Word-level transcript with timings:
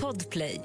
Podplay. 0.00 0.60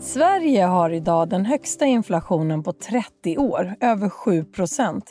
Sverige 0.00 0.62
har 0.62 0.90
idag 0.90 1.28
den 1.28 1.44
högsta 1.44 1.86
inflationen 1.86 2.62
på 2.62 2.72
30 2.72 3.38
år, 3.38 3.74
över 3.80 4.08
7% 4.08 5.02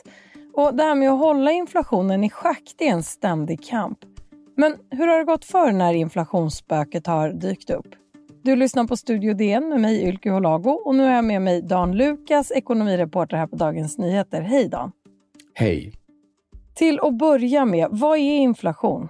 Och 0.54 0.74
Det 0.74 0.82
här 0.82 0.94
med 0.94 1.10
att 1.10 1.18
hålla 1.18 1.52
inflationen 1.52 2.24
i 2.24 2.30
schack 2.30 2.74
är 2.78 2.86
en 2.86 3.02
ständig 3.02 3.64
kamp. 3.64 3.98
Men 4.56 4.76
hur 4.90 5.06
har 5.06 5.18
det 5.18 5.24
gått 5.24 5.44
för 5.44 5.72
när 5.72 5.94
inflationsspöket 5.94 7.06
har 7.06 7.32
dykt 7.32 7.70
upp? 7.70 7.86
Du 8.42 8.56
lyssnar 8.56 8.84
på 8.84 8.96
Studio 8.96 9.34
DN 9.34 9.68
med 9.68 9.80
mig 9.80 10.08
Ylke 10.08 10.30
Holago 10.30 10.70
och 10.70 10.94
nu 10.94 11.02
har 11.02 11.10
jag 11.10 11.24
med 11.24 11.42
mig 11.42 11.62
Dan 11.62 11.96
Lukas, 11.96 12.52
ekonomireporter 12.52 13.36
här 13.36 13.46
på 13.46 13.56
Dagens 13.56 13.98
Nyheter. 13.98 14.40
Hej 14.40 14.68
Dan! 14.68 14.92
Hej! 15.54 15.92
Till 16.74 17.00
att 17.00 17.18
börja 17.18 17.64
med, 17.64 17.88
vad 17.90 18.18
är 18.18 18.36
inflation? 18.36 19.08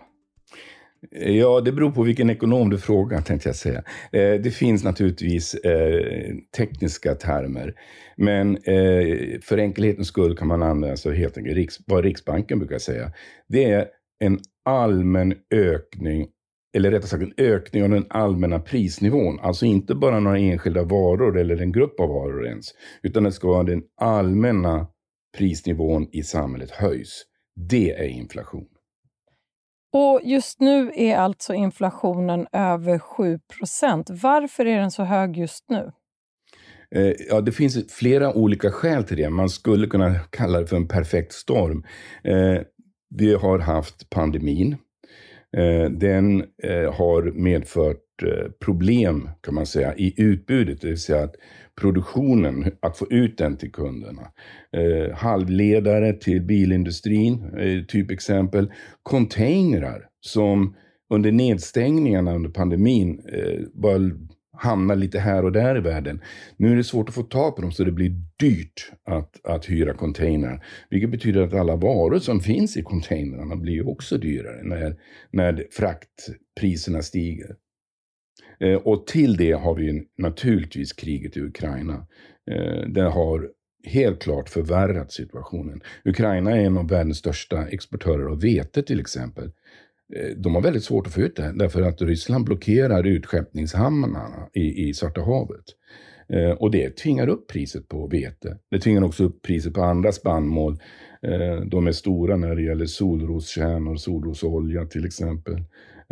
Ja, 1.11 1.61
det 1.61 1.73
beror 1.73 1.91
på 1.91 2.03
vilken 2.03 2.31
ekonom 2.31 2.71
du 2.71 2.79
frågar, 2.79 3.21
tänkte 3.21 3.49
jag 3.49 3.57
säga. 3.57 3.83
Eh, 4.13 4.41
det 4.41 4.55
finns 4.55 4.85
naturligtvis 4.85 5.55
eh, 5.55 6.35
tekniska 6.57 7.15
termer, 7.15 7.75
men 8.17 8.57
eh, 8.57 9.41
för 9.43 9.59
enkelhetens 9.59 10.09
skull 10.09 10.37
kan 10.37 10.49
man 10.49 10.63
använda 10.63 10.97
sig 10.97 11.17
helt 11.17 11.39
enkelt 11.39 11.79
vad 11.87 12.05
Riksbanken 12.05 12.59
brukar 12.59 12.79
säga. 12.79 13.13
Det 13.49 13.65
är 13.65 13.87
en 14.19 14.39
allmän 14.65 15.35
ökning, 15.55 16.27
eller 16.77 16.91
rättare 16.91 17.09
sagt 17.09 17.23
en 17.23 17.35
ökning 17.37 17.83
av 17.83 17.91
den 17.91 18.07
allmänna 18.11 18.59
prisnivån. 18.59 19.41
Alltså 19.41 19.67
inte 19.67 19.95
bara 19.95 20.21
några 20.21 20.39
enskilda 20.39 20.83
varor 20.83 21.39
eller 21.39 21.63
en 21.63 21.73
grupp 21.73 22.01
av 22.01 22.09
varor 22.09 22.47
ens, 22.47 22.67
utan 23.03 23.23
det 23.23 23.33
ska 23.33 23.49
vara 23.49 23.63
den 23.63 23.83
allmänna 24.01 24.87
prisnivån 25.37 26.09
i 26.13 26.23
samhället 26.23 26.71
höjs. 26.71 27.25
Det 27.57 27.91
är 27.91 28.09
inflation. 28.09 28.67
Och 29.93 30.21
just 30.25 30.61
nu 30.61 30.93
är 30.95 31.17
alltså 31.17 31.55
inflationen 31.55 32.47
över 32.53 32.99
7% 32.99 33.39
Varför 34.23 34.67
är 34.67 34.79
den 34.79 34.91
så 34.91 35.03
hög 35.03 35.37
just 35.37 35.65
nu? 35.69 35.93
Eh, 36.95 37.13
ja, 37.29 37.41
det 37.41 37.53
finns 37.53 37.93
flera 37.93 38.35
olika 38.35 38.71
skäl 38.71 39.05
till 39.05 39.17
det. 39.17 39.31
Man 39.31 39.49
skulle 39.49 39.87
kunna 39.87 40.15
kalla 40.15 40.61
det 40.61 40.67
för 40.67 40.77
en 40.77 40.89
perfekt 40.89 41.33
storm. 41.33 41.85
Vi 43.17 43.35
har 43.35 43.59
haft 43.59 44.11
pandemin. 44.11 44.77
Eh, 45.57 45.91
den 45.91 46.45
eh, 46.63 46.95
har 46.95 47.33
medfört 47.33 48.23
eh, 48.23 48.51
problem, 48.65 49.29
kan 49.41 49.55
man 49.55 49.67
säga, 49.67 49.95
i 49.97 50.23
utbudet. 50.23 50.81
Det 50.81 50.89
vill 50.89 51.01
säga 51.01 51.25
att 51.25 51.35
produktionen, 51.81 52.73
att 52.83 52.97
få 52.97 53.07
ut 53.11 53.39
den 53.39 53.57
till 53.57 53.73
kunderna. 53.73 54.23
Halvledare 55.15 56.13
till 56.13 56.43
bilindustrin, 56.43 57.59
eh, 57.59 57.85
typexempel. 57.85 58.73
Containrar 59.03 60.09
som 60.21 60.75
under 61.15 61.33
nedstängningarna 61.33 62.35
under 62.35 62.51
pandemin 62.51 63.21
eh, 63.33 63.61
bara 63.75 63.99
hamnar 64.57 64.97
lite 64.97 65.19
här 65.19 65.45
och 65.45 65.53
där 65.53 65.77
i 65.77 65.81
världen. 65.81 66.21
Nu 66.57 66.73
är 66.73 66.77
det 66.77 66.85
svårt 66.85 67.09
att 67.09 67.15
få 67.15 67.23
tag 67.23 67.57
på 67.57 67.63
dem 67.63 67.73
så 67.73 67.85
det 67.85 67.93
blir 67.93 68.15
dyrt 68.37 68.93
att, 69.05 69.47
att 69.47 69.71
hyra 69.71 69.95
containrar. 69.95 70.65
Vilket 70.91 71.11
betyder 71.11 71.43
att 71.43 71.55
alla 71.55 71.77
varor 71.77 72.19
som 72.19 72.41
finns 72.41 72.77
i 72.77 72.83
containrarna 72.83 73.57
blir 73.57 73.89
också 73.89 74.19
dyrare 74.19 74.63
när, 74.63 74.97
när 75.31 75.67
fraktpriserna 75.71 77.03
stiger. 77.03 77.57
Eh, 78.61 78.77
och 78.77 79.07
till 79.07 79.37
det 79.37 79.53
har 79.53 79.75
vi 79.75 80.07
naturligtvis 80.19 80.93
kriget 80.93 81.37
i 81.37 81.41
Ukraina. 81.41 82.07
Eh, 82.51 82.89
det 82.89 83.03
har 83.03 83.49
helt 83.85 84.23
klart 84.23 84.49
förvärrat 84.49 85.13
situationen. 85.13 85.81
Ukraina 86.05 86.51
är 86.51 86.61
en 86.61 86.79
av 86.79 86.89
världens 86.89 87.19
största 87.19 87.67
exportörer 87.67 88.27
av 88.27 88.41
vete 88.41 88.83
till 88.83 89.01
exempel. 89.01 89.51
Eh, 90.17 90.37
de 90.37 90.55
har 90.55 90.63
väldigt 90.63 90.85
svårt 90.85 91.07
att 91.07 91.13
få 91.13 91.21
ut 91.21 91.37
det 91.37 91.53
därför 91.55 91.83
att 91.83 92.03
Ryssland 92.03 92.45
blockerar 92.45 93.07
utskeppningshamnarna 93.07 94.49
i, 94.53 94.89
i 94.89 94.95
Svarta 94.95 95.21
havet. 95.21 95.65
Eh, 96.29 96.51
och 96.51 96.71
det 96.71 96.97
tvingar 96.97 97.29
upp 97.29 97.49
priset 97.49 97.89
på 97.89 98.07
vete. 98.07 98.59
Det 98.71 98.79
tvingar 98.79 99.05
också 99.05 99.25
upp 99.25 99.43
priset 99.43 99.75
på 99.75 99.83
andra 99.83 100.13
spannmål. 100.13 100.79
Eh, 101.23 101.61
de 101.67 101.87
är 101.87 101.93
stora 101.93 102.37
när 102.37 102.55
det 102.55 102.63
gäller 102.63 102.87
solroskärnor, 102.87 103.97
solrosolja 103.97 104.85
till 104.85 105.07
exempel. 105.07 105.57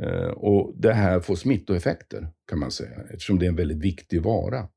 Eh, 0.02 0.30
och 0.30 0.74
det 0.76 0.92
här 0.92 1.20
får 1.20 1.34
smittoeffekter 1.34 2.28
kan 2.50 2.58
man 2.58 2.70
säga, 2.70 3.00
eftersom 3.12 3.38
det 3.38 3.46
är 3.46 3.48
en 3.48 3.56
väldigt 3.56 3.84
viktig 3.84 4.22
vara. 4.22 4.68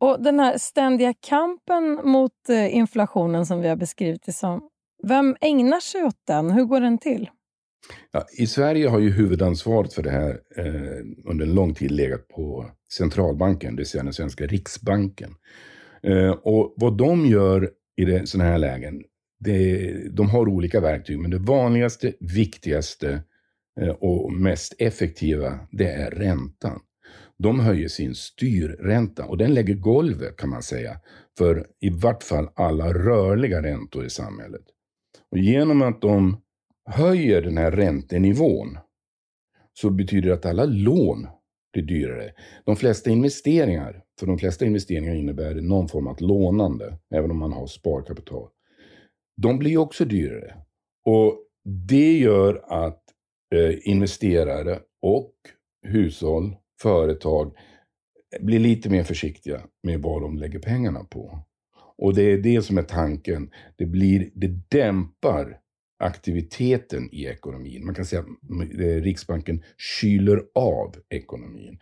Och 0.00 0.22
Den 0.22 0.40
här 0.40 0.58
ständiga 0.58 1.14
kampen 1.20 2.00
mot 2.04 2.32
inflationen 2.70 3.46
som 3.46 3.60
vi 3.60 3.68
har 3.68 3.76
beskrivit 3.76 4.22
det 4.26 4.32
som, 4.32 4.68
vem 5.02 5.36
ägnar 5.40 5.80
sig 5.80 6.04
åt 6.04 6.26
den? 6.26 6.50
Hur 6.50 6.64
går 6.64 6.80
den 6.80 6.98
till? 6.98 7.30
Ja, 8.10 8.26
I 8.32 8.46
Sverige 8.46 8.88
har 8.88 8.98
ju 8.98 9.10
huvudansvaret 9.10 9.92
för 9.92 10.02
det 10.02 10.10
här 10.10 10.40
eh, 10.56 11.04
under 11.24 11.46
en 11.46 11.54
lång 11.54 11.74
tid 11.74 11.90
legat 11.90 12.28
på 12.28 12.70
centralbanken, 12.92 13.76
det 13.76 13.80
vill 13.80 13.86
säga 13.86 14.04
den 14.04 14.12
svenska 14.12 14.46
riksbanken. 14.46 15.34
Eh, 16.02 16.30
och 16.30 16.74
vad 16.76 16.96
de 16.96 17.26
gör 17.26 17.70
i 17.96 18.26
sådana 18.26 18.50
här 18.50 18.58
lägen, 18.58 19.02
det, 19.40 19.92
de 20.16 20.30
har 20.30 20.48
olika 20.48 20.80
verktyg, 20.80 21.18
men 21.18 21.30
det 21.30 21.38
vanligaste, 21.38 22.12
viktigaste 22.20 23.22
Eh, 23.80 23.88
och 23.88 24.32
mest 24.32 24.74
effektiva, 24.78 25.58
det 25.70 25.92
är 25.92 26.10
räntan. 26.10 26.80
De 27.38 27.60
höjer 27.60 27.88
sin 27.88 28.14
styrränta 28.14 29.24
och 29.24 29.38
den 29.38 29.54
lägger 29.54 29.74
golvet 29.74 30.36
kan 30.36 30.50
man 30.50 30.62
säga 30.62 30.96
för 31.38 31.66
i 31.80 31.90
vart 31.90 32.22
fall 32.22 32.48
alla 32.54 32.92
rörliga 32.92 33.62
räntor 33.62 34.06
i 34.06 34.10
samhället. 34.10 34.62
Och 35.30 35.38
genom 35.38 35.82
att 35.82 36.00
de 36.00 36.40
höjer 36.90 37.42
den 37.42 37.56
här 37.56 37.70
räntenivån 37.70 38.78
så 39.72 39.90
betyder 39.90 40.28
det 40.28 40.34
att 40.34 40.46
alla 40.46 40.64
lån 40.64 41.26
blir 41.72 41.82
dyrare. 41.82 42.32
De 42.64 42.76
flesta 42.76 43.10
investeringar, 43.10 44.02
för 44.20 44.26
de 44.26 44.38
flesta 44.38 44.64
investeringar 44.64 45.14
innebär 45.14 45.54
det 45.54 45.60
någon 45.60 45.88
form 45.88 46.06
av 46.06 46.16
lånande, 46.20 46.98
även 47.14 47.30
om 47.30 47.38
man 47.38 47.52
har 47.52 47.66
sparkapital. 47.66 48.48
De 49.36 49.58
blir 49.58 49.76
också 49.76 50.04
dyrare. 50.04 50.56
Och 51.04 51.44
det 51.64 52.18
gör 52.18 52.64
att 52.68 53.02
Eh, 53.54 53.78
investerare 53.82 54.78
och 55.02 55.32
hushåll, 55.86 56.56
företag 56.82 57.52
eh, 58.36 58.44
blir 58.44 58.58
lite 58.58 58.90
mer 58.90 59.04
försiktiga 59.04 59.60
med 59.82 60.02
vad 60.02 60.22
de 60.22 60.38
lägger 60.38 60.58
pengarna 60.58 61.04
på. 61.04 61.38
Och 61.98 62.14
det 62.14 62.22
är 62.22 62.38
det 62.38 62.62
som 62.62 62.78
är 62.78 62.82
tanken. 62.82 63.50
Det, 63.76 63.86
blir, 63.86 64.30
det 64.34 64.60
dämpar 64.68 65.58
aktiviteten 66.00 67.08
i 67.12 67.26
ekonomin. 67.26 67.84
Man 67.84 67.94
kan 67.94 68.04
säga 68.04 68.20
att 68.20 68.26
eh, 68.80 69.02
Riksbanken 69.02 69.62
kyler 70.00 70.42
av 70.54 70.94
ekonomin. 71.08 71.78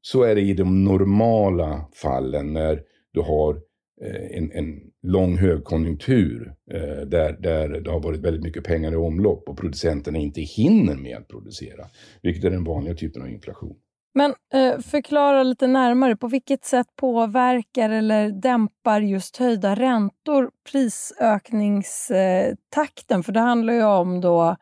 Så 0.00 0.22
är 0.22 0.34
det 0.34 0.40
i 0.40 0.54
de 0.54 0.84
normala 0.84 1.88
fallen 1.92 2.52
när 2.52 2.82
du 3.12 3.20
har 3.20 3.54
eh, 4.02 4.38
en, 4.38 4.52
en 4.52 4.80
lång 5.02 5.36
högkonjunktur 5.36 6.54
eh, 6.70 7.06
där, 7.06 7.32
där 7.40 7.68
det 7.68 7.90
har 7.90 8.00
varit 8.00 8.20
väldigt 8.20 8.42
mycket 8.42 8.64
pengar 8.64 8.92
i 8.92 8.96
omlopp 8.96 9.48
och 9.48 9.58
producenterna 9.58 10.18
inte 10.18 10.40
hinner 10.40 10.96
med 10.96 11.16
att 11.16 11.28
producera, 11.28 11.86
vilket 12.22 12.44
är 12.44 12.50
den 12.50 12.64
vanliga 12.64 12.94
typen 12.94 13.22
av 13.22 13.28
inflation. 13.30 13.76
Men 14.14 14.34
eh, 14.54 14.78
förklara 14.78 15.42
lite 15.42 15.66
närmare, 15.66 16.16
på 16.16 16.28
vilket 16.28 16.64
sätt 16.64 16.86
påverkar 16.96 17.90
eller 17.90 18.30
dämpar 18.30 19.00
just 19.00 19.36
höjda 19.36 19.74
räntor 19.74 20.50
prisökningstakten? 20.72 23.22
För 23.22 23.32
det 23.32 23.40
handlar 23.40 23.74
ju 23.74 23.84
om 23.84 24.20
då 24.20 24.56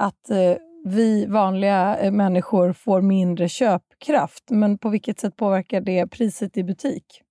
att 0.00 0.30
eh, 0.30 0.54
vi 0.84 1.26
vanliga 1.26 1.98
eh, 1.98 2.12
människor 2.12 2.72
får 2.72 3.02
mindre 3.02 3.48
köpkraft. 3.48 4.44
Men 4.50 4.78
på 4.78 4.88
vilket 4.88 5.20
sätt 5.20 5.36
påverkar 5.36 5.80
det 5.80 6.06
priset 6.06 6.56
i 6.56 6.64
butik? 6.64 7.22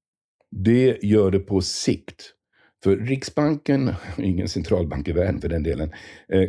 Det 0.51 1.03
gör 1.03 1.31
det 1.31 1.39
på 1.39 1.61
sikt. 1.61 2.31
För 2.83 2.97
Riksbanken, 2.97 3.93
ingen 4.17 4.49
centralbank 4.49 5.07
i 5.07 5.11
världen 5.11 5.41
för 5.41 5.49
den 5.49 5.63
delen, 5.63 5.91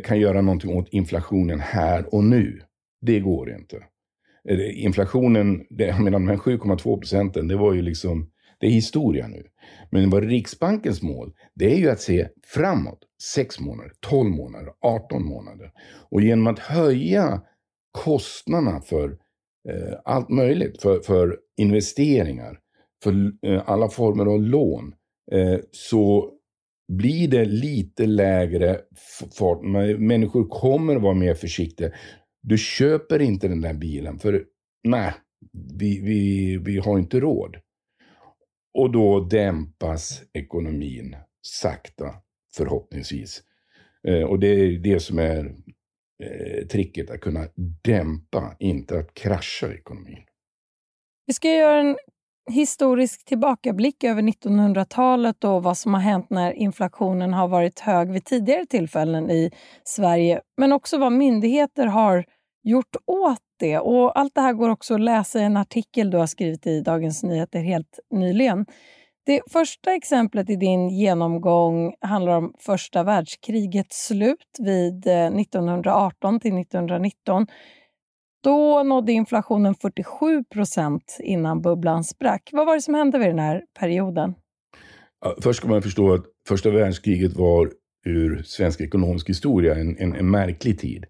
kan 0.03 0.19
göra 0.19 0.41
någonting 0.41 0.77
åt 0.77 0.89
inflationen 0.89 1.59
här 1.59 2.15
och 2.15 2.23
nu. 2.23 2.61
Det 3.01 3.19
går 3.19 3.51
inte. 3.51 3.83
Eh, 4.49 4.83
inflationen, 4.83 5.51
inflationen, 5.51 5.65
jag 5.69 6.03
menar 6.03 6.19
de 6.19 6.27
här 6.27 6.37
7,2 6.37 6.97
procenten, 6.99 7.47
det 7.47 7.55
var 7.55 7.73
ju 7.73 7.81
liksom, 7.81 8.29
det 8.59 8.67
är 8.67 8.71
historia 8.71 9.27
nu. 9.27 9.43
Men 9.91 10.09
vad 10.09 10.23
Riksbankens 10.23 11.01
mål, 11.01 11.33
det 11.55 11.73
är 11.73 11.77
ju 11.77 11.89
att 11.89 12.01
se 12.01 12.27
framåt. 12.45 12.99
6 13.35 13.59
månader, 13.59 13.91
12 13.99 14.29
månader, 14.29 14.73
18 14.81 15.25
månader. 15.25 15.71
Och 16.09 16.21
genom 16.21 16.47
att 16.47 16.59
höja 16.59 17.41
kostnaderna 17.91 18.81
för 18.81 19.09
eh, 19.69 19.93
allt 20.05 20.29
möjligt, 20.29 20.81
för, 20.81 20.99
för 20.99 21.37
investeringar, 21.57 22.59
för 23.03 23.31
eh, 23.47 23.63
alla 23.65 23.89
former 23.89 24.25
av 24.25 24.41
lån 24.41 24.93
eh, 25.31 25.59
så 25.71 26.31
blir 26.87 27.27
det 27.27 27.45
lite 27.45 28.05
lägre 28.05 28.79
fart. 29.37 29.61
Människor 29.99 30.47
kommer 30.47 30.95
att 30.95 31.01
vara 31.01 31.13
mer 31.13 31.33
försiktiga. 31.33 31.91
Du 32.47 32.57
köper 32.57 33.21
inte 33.21 33.47
den 33.47 33.61
där 33.61 33.73
bilen 33.73 34.19
för 34.19 34.45
nej, 34.83 35.13
vi, 35.79 35.99
vi, 35.99 36.57
vi 36.57 36.77
har 36.77 36.99
inte 36.99 37.19
råd. 37.19 37.57
Och 38.73 38.91
då 38.91 39.19
dämpas 39.19 40.23
ekonomin 40.33 41.15
sakta, 41.41 42.13
förhoppningsvis. 42.55 43.43
Eh, 44.07 44.23
och 44.23 44.39
det 44.39 44.47
är 44.47 44.79
det 44.79 44.99
som 44.99 45.19
är 45.19 45.55
eh, 46.23 46.67
tricket, 46.67 47.11
att 47.11 47.21
kunna 47.21 47.47
dämpa, 47.83 48.55
inte 48.59 48.99
att 48.99 49.13
krascha 49.13 49.73
ekonomin. 49.73 50.23
Vi 51.25 51.33
ska 51.33 51.49
göra 51.49 51.79
en 51.79 51.97
historisk 52.51 53.25
tillbakablick 53.25 54.03
över 54.03 54.21
1900-talet 54.21 55.43
och 55.43 55.63
vad 55.63 55.77
som 55.77 55.93
har 55.93 56.01
hänt 56.01 56.29
när 56.29 56.51
inflationen 56.51 57.33
har 57.33 57.47
varit 57.47 57.79
hög 57.79 58.11
vid 58.11 58.25
tidigare 58.25 58.65
tillfällen 58.65 59.31
i 59.31 59.51
Sverige, 59.83 60.41
men 60.57 60.73
också 60.73 60.97
vad 60.97 61.11
myndigheter 61.11 61.87
har 61.87 62.25
gjort 62.67 62.95
åt 63.05 63.39
det. 63.59 63.79
Och 63.79 64.19
allt 64.19 64.35
det 64.35 64.41
här 64.41 64.53
går 64.53 64.69
också 64.69 64.93
att 64.93 65.01
läsa 65.01 65.39
i 65.39 65.43
en 65.43 65.57
artikel 65.57 66.09
du 66.09 66.17
har 66.17 66.27
skrivit 66.27 66.67
i 66.67 66.81
Dagens 66.81 67.23
Nyheter 67.23 67.59
helt 67.59 67.99
nyligen. 68.11 68.65
Det 69.25 69.41
första 69.51 69.93
exemplet 69.93 70.49
i 70.49 70.55
din 70.55 70.89
genomgång 70.89 71.93
handlar 72.01 72.37
om 72.37 72.53
första 72.59 73.03
världskrigets 73.03 74.07
slut 74.07 74.57
vid 74.59 75.07
eh, 75.07 75.25
1918 75.25 76.39
till 76.39 76.57
1919. 76.57 77.47
Då 78.43 78.83
nådde 78.83 79.11
inflationen 79.11 79.75
47 79.75 80.43
procent 80.43 81.17
innan 81.19 81.61
bubblan 81.61 82.03
sprack. 82.03 82.49
Vad 82.51 82.65
var 82.65 82.75
det 82.75 82.81
som 82.81 82.93
hände 82.93 83.17
vid 83.17 83.27
den 83.27 83.39
här 83.39 83.63
perioden? 83.79 84.33
Ja, 85.21 85.35
först 85.41 85.59
ska 85.59 85.67
man 85.67 85.81
förstå 85.81 86.13
att 86.13 86.25
första 86.47 86.69
världskriget 86.69 87.33
var 87.33 87.71
ur 88.05 88.43
svensk 88.45 88.81
ekonomisk 88.81 89.29
historia 89.29 89.75
en, 89.75 89.97
en, 89.97 90.15
en 90.15 90.31
märklig 90.31 90.79
tid. 90.79 91.05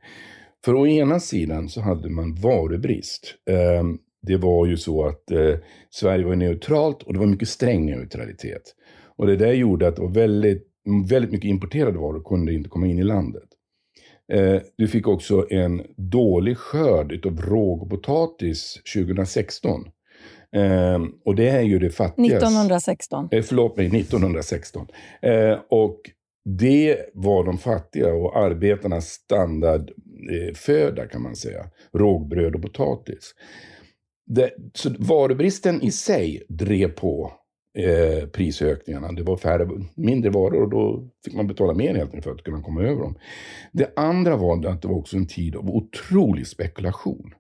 För 0.68 0.75
å 0.75 0.88
ena 0.88 1.19
sidan 1.19 1.69
så 1.69 1.81
hade 1.81 2.10
man 2.10 2.36
varubrist. 2.36 3.36
Eh, 3.50 3.84
det 4.22 4.38
var 4.38 4.66
ju 4.66 4.78
så 4.78 5.06
att 5.06 5.31
eh, 5.31 5.56
Sverige 5.90 6.25
var 6.25 6.36
neutralt 6.36 7.04
och 7.04 7.14
det 7.14 7.19
var 7.19 7.25
mycket 7.25 7.50
sträng 7.50 7.86
neutralitet. 7.86 8.75
Och 9.18 9.28
det 9.28 9.36
där 9.36 9.54
gjorde 9.54 9.88
att 9.88 9.96
det 9.96 10.02
var 10.02 10.10
väldigt, 10.10 10.68
väldigt 11.10 11.31
mycket 11.31 11.50
importerade 11.50 11.98
varor 11.98 12.24
kunde 12.24 12.54
inte 12.54 12.69
komma 12.69 12.88
in 12.88 13.00
i 13.00 13.04
landet. 13.04 13.44
Eh, 14.34 14.62
du 14.75 14.88
fick 14.88 15.08
också 15.08 15.48
en 15.50 15.81
dålig 15.98 16.58
skörd 16.58 17.25
av 17.25 17.42
råg 17.42 17.81
och 17.81 17.90
potatis 17.90 18.81
2016. 18.96 19.84
Eh, 20.56 21.00
och 21.25 21.36
det 21.36 21.50
är 21.50 21.62
ju 21.62 21.80
det 21.80 21.90
fattigaste. 21.90 22.36
1916. 22.36 23.28
Eh, 23.31 23.44
förlåt 23.44 23.78
mig, 23.78 23.86
1916. 23.86 24.88
Eh, 25.22 25.60
och 25.70 26.02
det 26.50 26.98
var 27.13 27.44
de 27.44 27.58
fattiga 27.58 28.13
och 28.13 28.38
arbetarnas 28.38 29.18
Eh, 30.31 30.54
föda 30.54 31.08
kan 31.08 31.22
man 31.22 31.36
säga. 31.36 31.66
Rågbröd 31.94 32.56
och 32.56 32.62
potatis. 32.62 33.36
Det, 34.25 34.52
så 34.74 34.90
varubristen 35.00 35.81
i 35.81 35.92
sig 35.92 36.44
drev 36.50 36.88
på 36.88 37.31
eh, 37.78 38.30
prisökningarna. 38.30 39.12
Det 39.12 39.24
var 39.24 39.38
färre, 39.38 39.69
mindre 39.96 40.30
varor 40.30 40.64
och 40.64 40.69
då 40.69 41.10
fick 41.25 41.34
man 41.34 41.48
betala 41.48 41.74
mer 41.74 41.96
helt 41.96 42.06
enkelt 42.06 42.24
för 42.24 42.31
att 42.31 42.44
kunna 42.44 42.62
komma 42.62 42.84
över 42.84 43.02
dem. 43.02 43.16
Det 43.72 43.94
andra 43.96 44.38
var 44.38 44.68
att 44.68 44.81
det 44.81 44.88
var 44.88 44.96
också 44.96 45.18
en 45.18 45.28
tid 45.28 45.56
av 45.56 45.69
otrolig 45.69 46.48
spekulation. 46.48 47.34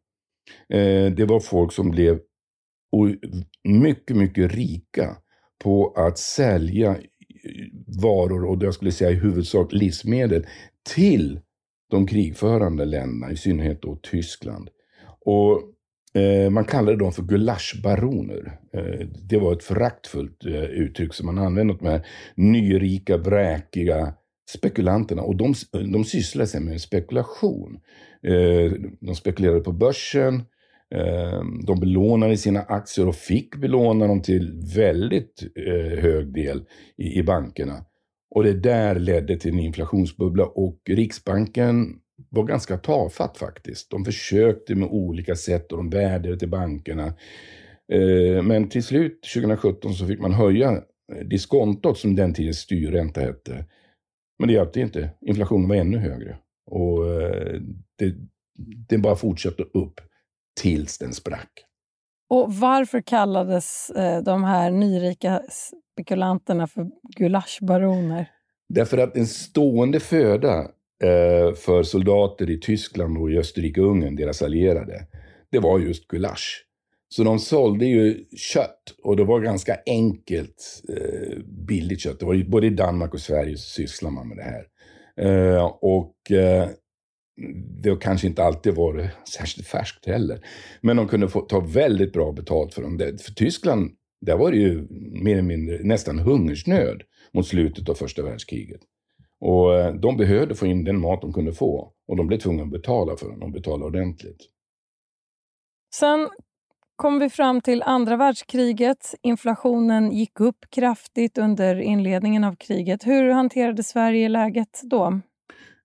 Eh, 0.73 1.11
det 1.11 1.25
var 1.25 1.39
folk 1.39 1.71
som 1.71 1.91
blev 1.91 2.19
mycket, 3.63 4.17
mycket 4.17 4.51
rika 4.51 5.17
på 5.63 5.93
att 5.95 6.17
sälja 6.17 6.89
eh, 6.91 6.97
varor 8.01 8.45
och 8.45 8.63
jag 8.63 8.73
skulle 8.73 8.91
säga 8.91 9.11
i 9.11 9.15
huvudsak 9.15 9.73
livsmedel 9.73 10.45
till 10.95 11.39
de 11.89 12.07
krigförande 12.07 12.85
länderna, 12.85 13.31
i 13.31 13.37
synnerhet 13.37 13.81
då 13.81 13.95
Tyskland. 13.95 14.69
Och 15.25 15.61
eh, 16.21 16.49
man 16.49 16.65
kallade 16.65 16.97
dem 16.97 17.11
för 17.11 17.23
gulaschbaroner. 17.23 18.59
Eh, 18.73 19.07
det 19.29 19.37
var 19.37 19.53
ett 19.53 19.63
föraktfullt 19.63 20.45
eh, 20.45 20.63
uttryck 20.63 21.13
som 21.13 21.25
man 21.25 21.37
använde 21.37 21.73
åt 21.73 21.79
de 21.79 21.87
här 21.87 22.05
nyrika, 22.35 23.17
vräkiga 23.17 24.13
spekulanterna. 24.49 25.21
Och 25.21 25.35
de, 25.35 25.53
de 25.71 26.05
sysslade 26.05 26.47
sig 26.47 26.61
med 26.61 26.81
spekulation. 26.81 27.79
Eh, 28.23 28.71
de 28.99 29.15
spekulerade 29.15 29.59
på 29.59 29.71
börsen, 29.71 30.35
eh, 30.95 31.41
de 31.67 31.79
belånade 31.79 32.37
sina 32.37 32.61
aktier 32.61 33.07
och 33.07 33.15
fick 33.15 33.55
belåna 33.55 34.07
dem 34.07 34.21
till 34.21 34.61
väldigt 34.75 35.43
eh, 35.67 35.99
hög 35.99 36.33
del 36.33 36.65
i 36.97 37.23
bankerna. 37.23 37.85
Och 38.37 38.43
det 38.43 38.53
där 38.53 38.99
ledde 38.99 39.37
till 39.37 39.53
en 39.53 39.59
inflationsbubbla 39.59 40.45
och 40.45 40.81
Riksbanken 40.89 41.99
var 42.29 42.43
ganska 42.43 42.77
tafatt 42.77 43.37
faktiskt. 43.37 43.91
De 43.91 44.05
försökte 44.05 44.75
med 44.75 44.89
olika 44.89 45.35
sätt 45.35 45.71
och 45.71 45.77
de 45.77 45.89
vädjade 45.89 46.39
till 46.39 46.49
bankerna. 46.49 47.05
Eh, 47.93 48.43
men 48.43 48.69
till 48.69 48.83
slut 48.83 49.23
2017 49.33 49.93
så 49.93 50.07
fick 50.07 50.19
man 50.19 50.33
höja 50.33 50.83
diskontot 51.25 51.97
som 51.97 52.15
den 52.15 52.33
tidens 52.33 52.59
styrränta 52.59 53.21
hette. 53.21 53.65
Men 54.39 54.47
det 54.47 54.53
hjälpte 54.53 54.79
inte. 54.79 55.09
Inflationen 55.21 55.69
var 55.69 55.75
ännu 55.75 55.97
högre. 55.97 56.37
Och 56.71 57.11
eh, 57.11 57.61
det, 57.97 58.15
det 58.89 58.97
bara 58.97 59.15
fortsatte 59.15 59.63
upp 59.63 60.01
tills 60.61 60.97
den 60.97 61.13
sprack. 61.13 61.66
Och 62.29 62.53
varför 62.53 63.01
kallades 63.01 63.89
eh, 63.89 64.23
de 64.23 64.43
här 64.43 64.71
nyrika 64.71 65.41
spekulanterna 65.93 66.67
för 66.67 66.87
gulaschbaroner? 67.17 68.29
Därför 68.69 68.97
att 68.97 69.17
en 69.17 69.27
stående 69.27 69.99
föda 69.99 70.59
eh, 71.03 71.53
för 71.55 71.83
soldater 71.83 72.49
i 72.49 72.59
Tyskland 72.59 73.17
och 73.17 73.31
i 73.31 73.37
Österrike-Ungern, 73.37 74.15
deras 74.15 74.41
allierade, 74.41 75.07
det 75.51 75.59
var 75.59 75.79
just 75.79 76.07
gulasch. 76.07 76.63
Så 77.09 77.23
de 77.23 77.39
sålde 77.39 77.85
ju 77.85 78.25
kött 78.37 78.95
och 79.03 79.17
det 79.17 79.23
var 79.23 79.39
ganska 79.39 79.77
enkelt, 79.85 80.83
eh, 80.89 81.37
billigt 81.67 81.99
kött. 81.99 82.19
Det 82.19 82.25
var 82.25 82.33
ju, 82.33 82.49
både 82.49 82.67
i 82.67 82.69
Danmark 82.69 83.13
och 83.13 83.19
Sverige 83.19 83.57
så 83.57 83.69
sysslar 83.69 84.09
man 84.09 84.27
med 84.27 84.37
det 84.37 84.43
här. 84.43 84.65
Eh, 85.19 85.65
och 85.81 86.31
eh, 86.31 86.69
det 87.83 87.89
har 87.89 87.97
kanske 87.97 88.27
inte 88.27 88.43
alltid 88.43 88.75
varit 88.75 89.09
särskilt 89.33 89.67
färskt 89.67 90.05
heller. 90.05 90.39
Men 90.81 90.97
de 90.97 91.07
kunde 91.07 91.29
få 91.29 91.41
ta 91.41 91.59
väldigt 91.59 92.13
bra 92.13 92.31
betalt 92.31 92.73
för 92.73 92.81
dem. 92.81 92.97
För 92.99 93.33
Tyskland, 93.33 93.91
där 94.21 94.37
var 94.37 94.51
det 94.51 94.57
ju 94.57 94.87
mer 95.21 95.31
eller 95.31 95.41
mindre 95.41 95.79
nästan 95.83 96.19
hungersnöd 96.19 97.01
mot 97.33 97.47
slutet 97.47 97.89
av 97.89 97.93
första 97.93 98.23
världskriget. 98.23 98.81
Och 99.39 99.75
eh, 99.75 99.93
de 99.93 100.17
behövde 100.17 100.55
få 100.55 100.65
in 100.65 100.83
den 100.83 100.99
mat 100.99 101.21
de 101.21 101.33
kunde 101.33 101.53
få. 101.53 101.93
Och 102.07 102.17
de 102.17 102.27
blev 102.27 102.37
tvungna 102.37 102.63
att 102.63 102.71
betala 102.71 103.17
för 103.17 103.29
den, 103.29 103.43
och 103.43 103.51
betala 103.51 103.85
ordentligt. 103.85 104.41
Sen 105.95 106.29
kom 106.95 107.19
vi 107.19 107.29
fram 107.29 107.61
till 107.61 107.83
andra 107.83 108.17
världskriget. 108.17 109.15
Inflationen 109.21 110.11
gick 110.11 110.39
upp 110.39 110.65
kraftigt 110.69 111.37
under 111.37 111.79
inledningen 111.79 112.43
av 112.43 112.55
kriget. 112.55 113.07
Hur 113.07 113.29
hanterade 113.29 113.83
Sverige 113.83 114.29
läget 114.29 114.81
då? 114.83 115.21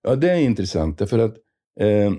Ja, 0.03 0.15
det 0.15 0.29
är 0.29 0.37
intressant 0.37 0.97
därför 0.97 1.19
att 1.19 1.37
eh, 1.79 2.13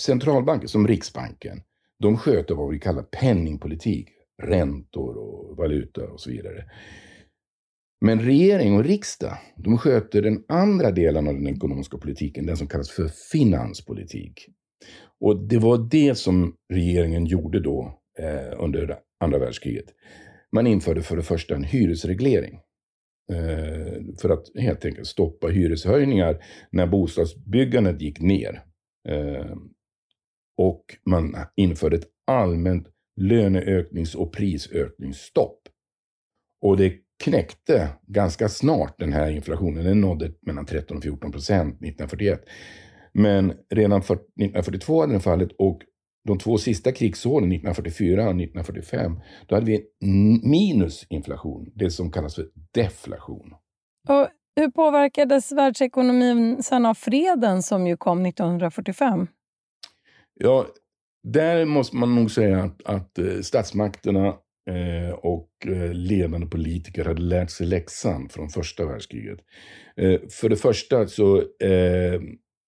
centralbanker 0.00 0.66
som 0.66 0.88
Riksbanken, 0.88 1.62
de 1.98 2.16
sköter 2.16 2.54
vad 2.54 2.70
vi 2.70 2.78
kallar 2.78 3.02
penningpolitik, 3.02 4.08
räntor 4.42 5.16
och 5.16 5.56
valuta 5.56 6.10
och 6.10 6.20
så 6.20 6.30
vidare. 6.30 6.64
Men 8.00 8.20
regering 8.20 8.76
och 8.76 8.84
riksdag, 8.84 9.38
de 9.56 9.78
sköter 9.78 10.22
den 10.22 10.44
andra 10.48 10.90
delen 10.90 11.28
av 11.28 11.34
den 11.34 11.46
ekonomiska 11.46 11.98
politiken, 11.98 12.46
den 12.46 12.56
som 12.56 12.66
kallas 12.66 12.90
för 12.90 13.08
finanspolitik. 13.32 14.48
Och 15.20 15.48
det 15.48 15.58
var 15.58 15.88
det 15.90 16.14
som 16.14 16.56
regeringen 16.72 17.26
gjorde 17.26 17.60
då 17.60 17.98
eh, 18.18 18.62
under 18.62 18.98
andra 19.20 19.38
världskriget. 19.38 19.86
Man 20.52 20.66
införde 20.66 21.02
för 21.02 21.16
det 21.16 21.22
första 21.22 21.54
en 21.54 21.64
hyresreglering. 21.64 22.58
Eh, 23.32 24.02
för 24.20 24.30
att 24.30 24.46
helt 24.58 24.84
enkelt 24.84 25.06
stoppa 25.06 25.46
hyreshöjningar 25.46 26.44
när 26.70 26.86
bostadsbyggandet 26.86 28.00
gick 28.00 28.20
ner. 28.20 28.62
Eh, 29.08 29.56
och 30.56 30.84
man 31.06 31.36
införde 31.56 31.96
ett 31.96 32.08
allmänt 32.26 32.88
löneöknings 33.20 34.14
och 34.14 34.32
prisökningsstopp. 34.32 35.60
Och 36.62 36.76
det 36.76 36.92
knäckte 37.24 37.88
ganska 38.06 38.48
snart 38.48 38.98
den 38.98 39.12
här 39.12 39.30
inflationen. 39.30 39.84
Den 39.84 40.00
nådde 40.00 40.32
mellan 40.40 40.66
13 40.66 40.96
och 40.96 41.02
14 41.02 41.32
procent 41.32 41.74
1941. 41.74 42.44
Men 43.12 43.52
redan 43.70 44.00
1942 44.00 45.00
hade 45.00 45.12
den 45.12 45.20
fallit 45.20 45.52
och 45.58 45.82
de 46.24 46.38
två 46.38 46.58
sista 46.58 46.92
krigsåren, 46.92 47.52
1944 47.52 48.22
och 48.22 48.28
1945, 48.28 49.20
då 49.46 49.54
hade 49.54 49.66
vi 49.66 49.84
minusinflation, 50.42 51.72
det 51.74 51.90
som 51.90 52.10
kallas 52.10 52.34
för 52.34 52.48
deflation. 52.74 53.54
Och 54.08 54.28
hur 54.56 54.70
påverkades 54.70 55.52
världsekonomin 55.52 56.62
sen 56.62 56.86
av 56.86 56.94
freden 56.94 57.62
som 57.62 57.86
ju 57.86 57.96
kom 57.96 58.26
1945? 58.26 59.26
Ja, 60.34 60.66
där 61.24 61.64
måste 61.64 61.96
man 61.96 62.14
nog 62.14 62.30
säga 62.30 62.62
att, 62.62 62.82
att 62.84 63.18
eh, 63.18 63.40
statsmakterna 63.42 64.26
eh, 64.70 65.14
och 65.14 65.48
eh, 65.66 65.92
ledande 65.92 66.46
politiker 66.46 67.04
hade 67.04 67.22
lärt 67.22 67.50
sig 67.50 67.66
läxan 67.66 68.28
från 68.28 68.48
första 68.48 68.86
världskriget. 68.86 69.38
För 70.40 70.48
det 70.48 70.56
första 70.56 71.06
så 71.06 71.42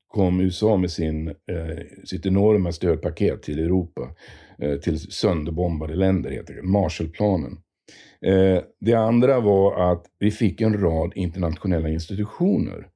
kom 0.08 0.40
USA 0.40 0.76
med 0.76 0.90
sin, 0.90 1.28
eh, 1.28 2.04
sitt 2.04 2.26
enorma 2.26 2.72
stödpaket 2.72 3.42
till 3.42 3.58
Europa. 3.58 4.14
Eh, 4.58 4.76
till 4.76 4.98
sönderbombade 4.98 5.94
länder, 5.94 6.30
heter 6.30 6.54
det. 6.54 6.62
Marshallplanen. 6.62 7.58
Eh, 8.26 8.62
det 8.80 8.94
andra 8.94 9.40
var 9.40 9.92
att 9.92 10.06
vi 10.18 10.30
fick 10.30 10.60
en 10.60 10.80
rad 10.80 11.12
internationella 11.14 11.88
institutioner. 11.88 12.88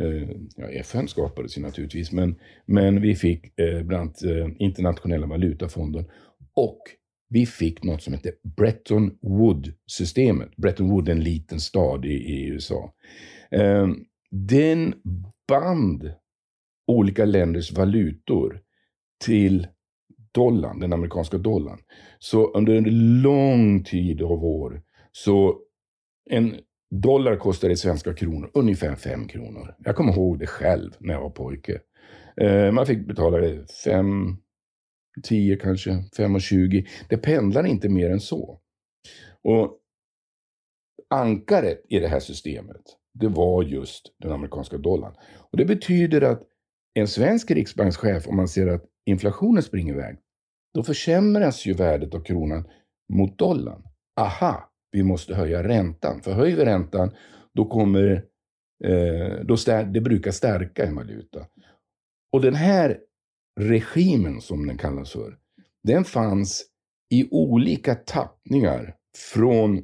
Eh, 0.00 0.28
ja, 0.56 0.68
FN 0.68 1.08
skapades 1.08 1.58
ju 1.58 1.62
naturligtvis, 1.62 2.12
men, 2.12 2.36
men 2.66 3.00
vi 3.00 3.14
fick 3.14 3.60
eh, 3.60 3.82
bland 3.82 4.02
annat 4.02 4.22
eh, 4.22 4.48
internationella 4.58 5.26
valutafonden 5.26 6.04
och 6.54 6.78
vi 7.30 7.46
fick 7.46 7.82
något 7.82 8.02
som 8.02 8.12
hette 8.12 8.32
Bretton 8.56 9.18
Woods-systemet. 9.22 10.56
Bretton 10.56 10.90
Woods 10.90 11.08
är 11.08 11.12
en 11.12 11.24
liten 11.24 11.60
stad 11.60 12.04
i, 12.04 12.12
i 12.12 12.46
USA. 12.46 12.92
Eh, 13.50 13.88
den 14.30 14.94
band 15.48 16.12
olika 16.88 17.24
länders 17.24 17.72
valutor 17.72 18.60
till 19.24 19.66
dollarn, 20.32 20.80
den 20.80 20.92
amerikanska 20.92 21.38
dollarn. 21.38 21.78
Så 22.18 22.50
under 22.50 22.74
en 22.74 23.22
lång 23.22 23.84
tid 23.84 24.22
av 24.22 24.44
år 24.44 24.82
så 25.12 25.60
en 26.30 26.56
dollar 26.90 27.36
kostade 27.36 27.72
i 27.72 27.76
svenska 27.76 28.14
kronor 28.14 28.50
ungefär 28.54 28.94
5 28.94 29.28
kronor. 29.28 29.74
Jag 29.78 29.96
kommer 29.96 30.12
ihåg 30.12 30.38
det 30.38 30.46
själv 30.46 30.90
när 30.98 31.14
jag 31.14 31.20
var 31.20 31.30
pojke. 31.30 31.80
Eh, 32.40 32.72
man 32.72 32.86
fick 32.86 33.06
betala 33.06 33.64
5, 33.84 34.36
10 35.22 35.56
kanske, 35.56 35.90
5,20. 35.90 36.86
Det 37.08 37.16
pendlar 37.16 37.66
inte 37.66 37.88
mer 37.88 38.10
än 38.10 38.20
så. 38.20 38.60
Och 39.42 39.78
ankaret 41.10 41.84
i 41.88 41.98
det 41.98 42.08
här 42.08 42.20
systemet, 42.20 42.82
det 43.14 43.28
var 43.28 43.62
just 43.62 44.14
den 44.18 44.32
amerikanska 44.32 44.78
dollarn. 44.78 45.14
Och 45.50 45.58
det 45.58 45.64
betyder 45.64 46.20
att 46.22 46.42
en 46.94 47.08
svensk 47.08 47.50
riksbankschef, 47.50 48.28
om 48.28 48.36
man 48.36 48.48
ser 48.48 48.66
att 48.66 48.84
inflationen 49.06 49.62
springer 49.62 49.94
iväg, 49.94 50.16
då 50.74 50.82
försämras 50.82 51.66
ju 51.66 51.72
värdet 51.72 52.14
av 52.14 52.20
kronan 52.20 52.68
mot 53.12 53.38
dollarn. 53.38 53.82
Aha, 54.20 54.70
vi 54.92 55.02
måste 55.02 55.34
höja 55.34 55.62
räntan. 55.62 56.22
För 56.22 56.32
höjer 56.32 56.56
vi 56.56 56.64
räntan, 56.64 57.10
då 57.54 57.64
kommer 57.64 58.24
eh, 58.84 59.40
då 59.44 59.56
stär, 59.56 59.84
det 59.84 60.00
brukar 60.00 60.30
stärka 60.30 60.84
en 60.84 60.94
valuta. 60.94 61.46
Och 62.32 62.42
den 62.42 62.54
här 62.54 62.98
regimen, 63.60 64.40
som 64.40 64.66
den 64.66 64.78
kallas 64.78 65.12
för, 65.12 65.38
den 65.82 66.04
fanns 66.04 66.64
i 67.14 67.28
olika 67.30 67.94
tappningar 67.94 68.94
från 69.34 69.78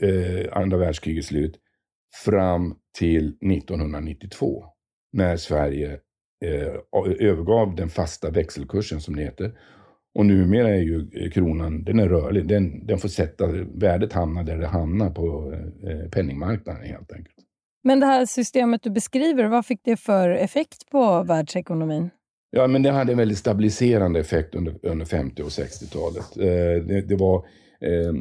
eh, 0.00 0.58
andra 0.58 0.76
världskrigets 0.76 1.28
slut 1.28 1.60
fram 2.24 2.78
till 2.98 3.28
1992, 3.28 4.64
när 5.12 5.36
Sverige 5.36 6.00
övergav 7.20 7.74
den 7.74 7.88
fasta 7.88 8.30
växelkursen, 8.30 9.00
som 9.00 9.16
det 9.16 9.22
heter, 9.22 9.52
och 10.14 10.26
numera 10.26 10.68
är 10.68 10.82
ju 10.82 11.08
eh, 11.12 11.30
kronan, 11.30 11.84
den 11.84 11.98
är 11.98 12.08
rörlig. 12.08 12.48
Den, 12.48 12.86
den 12.86 12.98
får 12.98 13.08
sätta, 13.08 13.46
värdet 13.74 14.12
hamnar 14.12 14.44
där 14.44 14.58
det 14.58 14.66
hamnar 14.66 15.10
på 15.10 15.52
eh, 15.86 16.10
penningmarknaden 16.10 16.84
helt 16.84 17.12
enkelt. 17.12 17.36
Men 17.84 18.00
det 18.00 18.06
här 18.06 18.26
systemet 18.26 18.82
du 18.82 18.90
beskriver, 18.90 19.44
vad 19.44 19.66
fick 19.66 19.80
det 19.84 19.96
för 19.96 20.28
effekt 20.30 20.90
på 20.90 21.22
världsekonomin? 21.22 22.10
Ja, 22.50 22.66
men 22.66 22.82
det 22.82 22.90
hade 22.90 23.12
en 23.12 23.18
väldigt 23.18 23.38
stabiliserande 23.38 24.20
effekt 24.20 24.54
under, 24.54 24.74
under 24.82 25.06
50 25.06 25.42
och 25.42 25.48
60-talet. 25.48 26.36
Eh, 26.36 26.86
det, 26.86 27.00
det, 27.00 27.16
var 27.16 27.36
eh, 27.80 28.12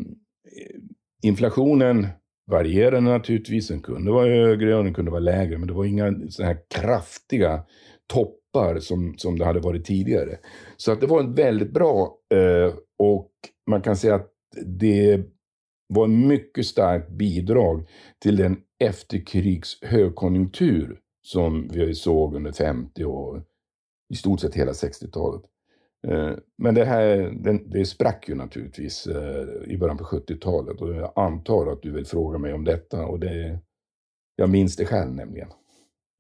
inflationen 1.24 2.08
varierade 2.52 3.02
naturligtvis. 3.02 3.68
Den 3.68 3.82
kunde 3.82 4.12
vara 4.12 4.28
högre 4.28 4.76
och 4.76 4.84
den 4.84 4.94
kunde 4.94 5.12
vara 5.12 5.20
lägre, 5.20 5.58
men 5.58 5.68
det 5.68 5.74
var 5.74 5.86
inga 5.86 6.30
så 6.30 6.44
här 6.44 6.58
kraftiga 6.76 7.64
toppar 8.14 8.80
som, 8.80 9.18
som 9.18 9.40
det 9.40 9.46
hade 9.46 9.60
varit 9.60 9.86
tidigare. 9.86 10.38
Så 10.78 10.92
att 10.92 11.02
det 11.02 11.08
var 11.08 11.20
en 11.20 11.34
väldigt 11.34 11.72
bra 11.72 12.18
eh, 12.34 12.74
och 13.00 13.32
man 13.70 13.82
kan 13.82 13.98
säga 13.98 14.16
att 14.16 14.32
det 14.66 15.22
var 15.88 16.06
ett 16.06 16.28
mycket 16.28 16.66
starkt 16.66 17.10
bidrag 17.10 17.88
till 18.22 18.36
den 18.36 18.58
efterkrigs 18.84 19.82
högkonjunktur 19.82 21.00
som 21.26 21.68
vi 21.68 21.96
såg 21.96 22.36
under 22.36 22.52
50 22.52 23.04
och 23.04 23.40
i 24.14 24.16
stort 24.16 24.40
sett 24.40 24.56
hela 24.56 24.72
60-talet. 24.72 25.42
Eh, 26.08 26.32
men 26.58 26.76
det 26.76 26.86
här 26.86 27.32
det, 27.66 27.86
sprack 27.86 28.30
ju 28.30 28.36
naturligtvis 28.36 29.08
eh, 29.08 29.46
i 29.68 29.78
början 29.78 29.98
på 29.98 30.04
70-talet 30.04 30.82
och 30.82 30.96
jag 30.96 31.12
antar 31.16 31.72
att 31.72 31.82
du 31.82 31.92
vill 31.92 32.06
fråga 32.06 32.38
mig 32.38 32.54
om 32.54 32.64
detta 32.64 33.06
och 33.06 33.20
det, 33.20 33.60
jag 34.36 34.50
minns 34.50 34.76
det 34.76 34.86
själv 34.86 35.12
nämligen. 35.12 35.50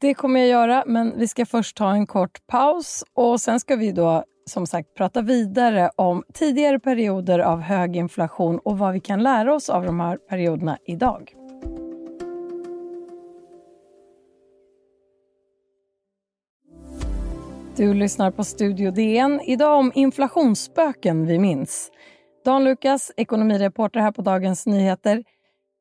Det 0.02 0.14
kommer 0.14 0.40
jag 0.40 0.50
göra, 0.50 0.84
men 0.88 1.20
vi 1.20 1.28
ska 1.28 1.46
först 1.46 1.78
ta 1.78 1.92
en 1.92 2.08
kort 2.08 2.48
paus 2.48 3.04
och 3.14 3.42
sen 3.42 3.60
ska 3.60 3.75
vi 3.75 3.92
då 3.92 4.24
som 4.50 4.68
sagt 4.68 4.94
prata 4.94 5.22
vidare 5.22 5.90
om 5.96 6.24
tidigare 6.34 6.80
perioder 6.80 7.40
av 7.40 7.62
hög 7.62 7.96
inflation 7.96 8.60
och 8.60 8.78
vad 8.78 8.94
vi 8.94 9.00
kan 9.00 9.24
lära 9.24 9.56
oss 9.56 9.70
av 9.70 9.86
de 9.86 10.00
här 10.00 10.18
perioderna 10.18 10.78
idag. 10.88 11.34
Du 17.75 17.94
lyssnar 17.94 18.32
på 18.32 18.44
Studio 18.44 18.92
DN. 18.92 19.42
Idag 19.42 19.80
om 19.80 19.92
inflationsspöken 19.96 21.25
vi 21.25 21.40
minns. 21.40 21.92
Dan 22.46 22.64
Lukas, 22.64 23.12
ekonomireporter 23.18 24.00
här 24.00 24.12
på 24.12 24.22
Dagens 24.22 24.66
Nyheter. 24.66 25.24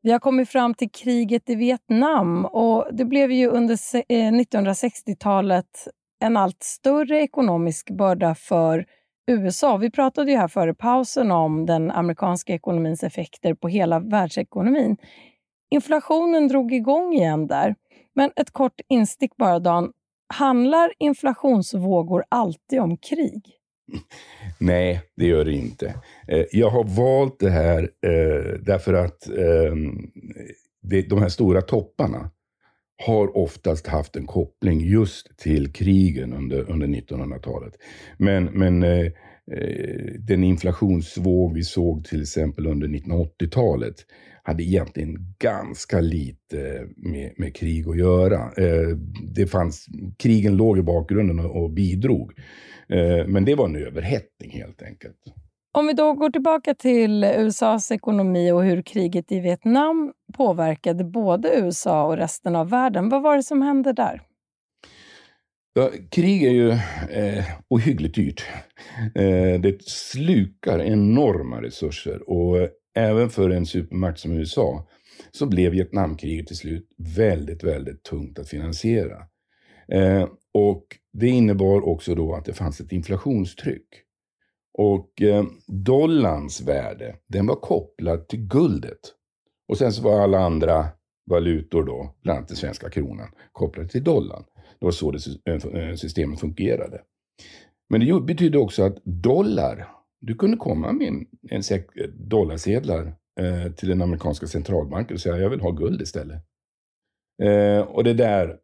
Vi 0.04 0.12
har 0.12 0.18
kommit 0.18 0.49
fram 0.49 0.75
till 0.75 0.90
kriget 0.90 1.50
i 1.50 1.54
Vietnam 1.54 2.44
och 2.44 2.88
det 2.92 3.04
blev 3.04 3.32
ju 3.32 3.49
under 3.49 3.75
1960-talet 3.75 5.87
eh, 5.87 6.26
en 6.26 6.37
allt 6.37 6.62
större 6.62 7.20
ekonomisk 7.20 7.90
börda 7.90 8.34
för 8.34 8.87
USA. 9.30 9.76
Vi 9.76 9.90
pratade 9.90 10.30
ju 10.30 10.37
här 10.37 10.49
före 10.49 10.75
pausen 10.75 11.30
om 11.30 11.66
den 11.66 11.90
amerikanska 11.90 12.54
ekonomins 12.54 13.04
effekter 13.04 13.54
på 13.54 13.68
hela 13.68 14.00
världsekonomin. 14.00 14.96
Inflationen 15.70 16.49
drog 16.49 16.73
igång 16.73 17.14
igen 17.14 17.46
där. 17.46 17.75
Men 18.14 18.30
ett 18.37 18.50
kort 18.50 18.80
instick 18.88 19.37
bara, 19.37 19.58
Dan. 19.58 19.92
Handlar 20.34 20.92
inflationsvågor 20.99 22.25
alltid 22.28 22.80
om 22.80 22.96
krig? 22.96 23.63
Nej, 24.58 25.00
det 25.16 25.26
gör 25.26 25.44
det 25.44 25.52
inte. 25.52 25.94
Eh, 26.28 26.44
jag 26.52 26.70
har 26.70 26.84
valt 26.84 27.40
det 27.40 27.50
här 27.50 27.82
eh, 27.82 28.58
därför 28.60 28.94
att 28.94 29.28
ehm, 29.28 30.10
de 31.08 31.22
här 31.22 31.28
stora 31.28 31.62
topparna 31.62 32.30
har 33.06 33.36
oftast 33.36 33.86
haft 33.86 34.16
en 34.16 34.26
koppling 34.26 34.80
just 34.80 35.38
till 35.38 35.72
krigen 35.72 36.32
under, 36.32 36.70
under 36.70 36.86
1900-talet. 36.86 37.74
Men, 38.18 38.44
men 38.44 38.82
eh, 38.82 39.12
Eh, 39.52 40.12
den 40.18 40.44
inflationsvåg 40.44 41.54
vi 41.54 41.62
såg 41.62 42.04
till 42.04 42.22
exempel 42.22 42.66
under 42.66 42.88
1980-talet 42.88 43.94
hade 44.42 44.62
egentligen 44.62 45.34
ganska 45.38 46.00
lite 46.00 46.86
med, 46.96 47.32
med 47.36 47.56
krig 47.56 47.88
att 47.88 47.98
göra. 47.98 48.36
Eh, 48.36 48.96
det 49.34 49.46
fanns, 49.46 49.86
krigen 50.18 50.56
låg 50.56 50.78
i 50.78 50.82
bakgrunden 50.82 51.40
och, 51.40 51.70
bidrog. 51.70 52.32
Eh, 52.88 53.26
men 53.26 53.44
det 53.44 53.54
var 53.54 53.64
en 53.64 53.76
överhettning 53.76 54.50
helt 54.50 54.82
enkelt. 54.82 55.18
Om 55.72 55.86
vi 55.86 55.92
då 55.92 56.12
går 56.12 56.30
tillbaka 56.30 56.74
till 56.74 57.24
USAs 57.24 57.90
ekonomi 57.90 58.52
och 58.52 58.64
hur 58.64 58.82
kriget 58.82 59.32
i 59.32 59.40
Vietnam 59.40 60.12
påverkade 60.36 61.04
både 61.04 61.56
USA 61.56 62.06
och 62.06 62.16
resten 62.16 62.56
av 62.56 62.70
världen. 62.70 63.08
Vad 63.08 63.22
var 63.22 63.36
det 63.36 63.42
som 63.42 63.62
hände 63.62 63.92
där? 63.92 64.20
Ja, 65.76 65.90
krig 66.10 66.42
är 66.44 66.50
ju 66.50 66.70
eh, 67.10 67.44
ohyggligt 67.68 68.14
dyrt. 68.14 68.44
Eh, 69.14 69.60
det 69.60 69.82
slukar 69.82 70.78
enorma 70.78 71.62
resurser 71.62 72.30
och 72.30 72.58
eh, 72.58 72.68
även 72.94 73.30
för 73.30 73.50
en 73.50 73.66
supermakt 73.66 74.18
som 74.18 74.32
USA 74.32 74.88
så 75.30 75.46
blev 75.46 75.72
Vietnamkriget 75.72 76.46
till 76.46 76.56
slut 76.56 76.88
väldigt, 77.16 77.64
väldigt 77.64 78.02
tungt 78.02 78.38
att 78.38 78.48
finansiera. 78.48 79.16
Eh, 79.88 80.28
och 80.54 80.84
det 81.12 81.28
innebar 81.28 81.88
också 81.88 82.14
då 82.14 82.34
att 82.34 82.44
det 82.44 82.52
fanns 82.52 82.80
ett 82.80 82.92
inflationstryck. 82.92 83.88
Och 84.78 85.22
eh, 85.22 85.44
dollarns 85.66 86.60
värde, 86.60 87.16
den 87.28 87.46
var 87.46 87.56
kopplad 87.56 88.28
till 88.28 88.46
guldet. 88.46 89.00
Och 89.68 89.78
sen 89.78 89.92
så 89.92 90.02
var 90.02 90.20
alla 90.20 90.38
andra 90.38 90.86
valutor 91.30 91.84
då, 91.84 92.14
bland 92.22 92.36
annat 92.36 92.48
den 92.48 92.56
svenska 92.56 92.90
kronan, 92.90 93.28
kopplade 93.52 93.88
till 93.88 94.04
dollarn. 94.04 94.44
Det 94.78 94.85
var 94.85 94.92
så 94.92 95.11
det 95.11 95.18
eh, 95.44 95.88
eh, 95.88 95.94
systemet 95.94 96.40
fungerade. 96.40 97.02
Men 97.88 98.00
det 98.00 98.21
betydde 98.21 98.59
också 98.59 98.83
att 98.83 99.04
dollar, 99.04 99.88
du 100.21 100.35
kunde 100.35 100.56
komma 100.56 100.92
med 100.92 101.09
en, 101.09 101.26
en 101.50 101.62
säck 101.62 101.97
eh, 101.97 102.09
dollarsedlar 102.09 103.14
eh, 103.40 103.73
till 103.73 103.88
den 103.88 104.02
amerikanska 104.02 104.47
centralbanken 104.47 105.14
och 105.14 105.21
säga 105.21 105.38
jag 105.38 105.50
vill 105.50 105.61
ha 105.61 105.71
guld 105.71 106.02
istället. 106.02 106.42
Eh, 107.42 107.80
och 107.80 108.04
det 108.04 108.14
där 108.14 108.59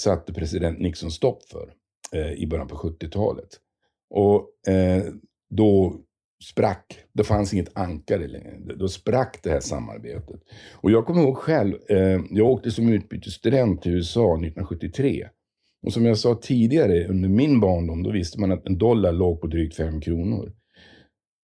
satte 0.00 0.34
president 0.34 0.78
Nixon 0.78 1.10
stopp 1.10 1.42
för 1.42 1.74
eh, 2.12 2.32
i 2.32 2.46
början 2.46 2.68
på 2.68 2.76
70-talet. 2.76 3.48
Och 4.10 4.68
eh, 4.68 5.04
då 5.50 6.00
sprack, 6.44 6.98
det 7.12 7.24
fanns 7.24 7.54
inget 7.54 7.78
ankare 7.78 8.26
längre. 8.26 8.74
Då 8.76 8.88
sprack 8.88 9.40
det 9.42 9.50
här 9.50 9.60
samarbetet. 9.60 10.40
Och 10.74 10.90
jag 10.90 11.06
kommer 11.06 11.22
ihåg 11.22 11.36
själv, 11.36 11.74
eh, 11.88 12.20
jag 12.30 12.46
åkte 12.46 12.70
som 12.70 12.88
utbytesstudent 12.88 13.82
till 13.82 13.94
USA 13.94 14.36
1973. 14.36 15.28
Och 15.86 15.92
som 15.92 16.04
jag 16.04 16.18
sa 16.18 16.34
tidigare, 16.42 17.08
under 17.08 17.28
min 17.28 17.60
barndom, 17.60 18.02
då 18.02 18.10
visste 18.10 18.40
man 18.40 18.52
att 18.52 18.66
en 18.66 18.78
dollar 18.78 19.12
låg 19.12 19.40
på 19.40 19.46
drygt 19.46 19.76
5 19.76 20.00
kronor. 20.00 20.52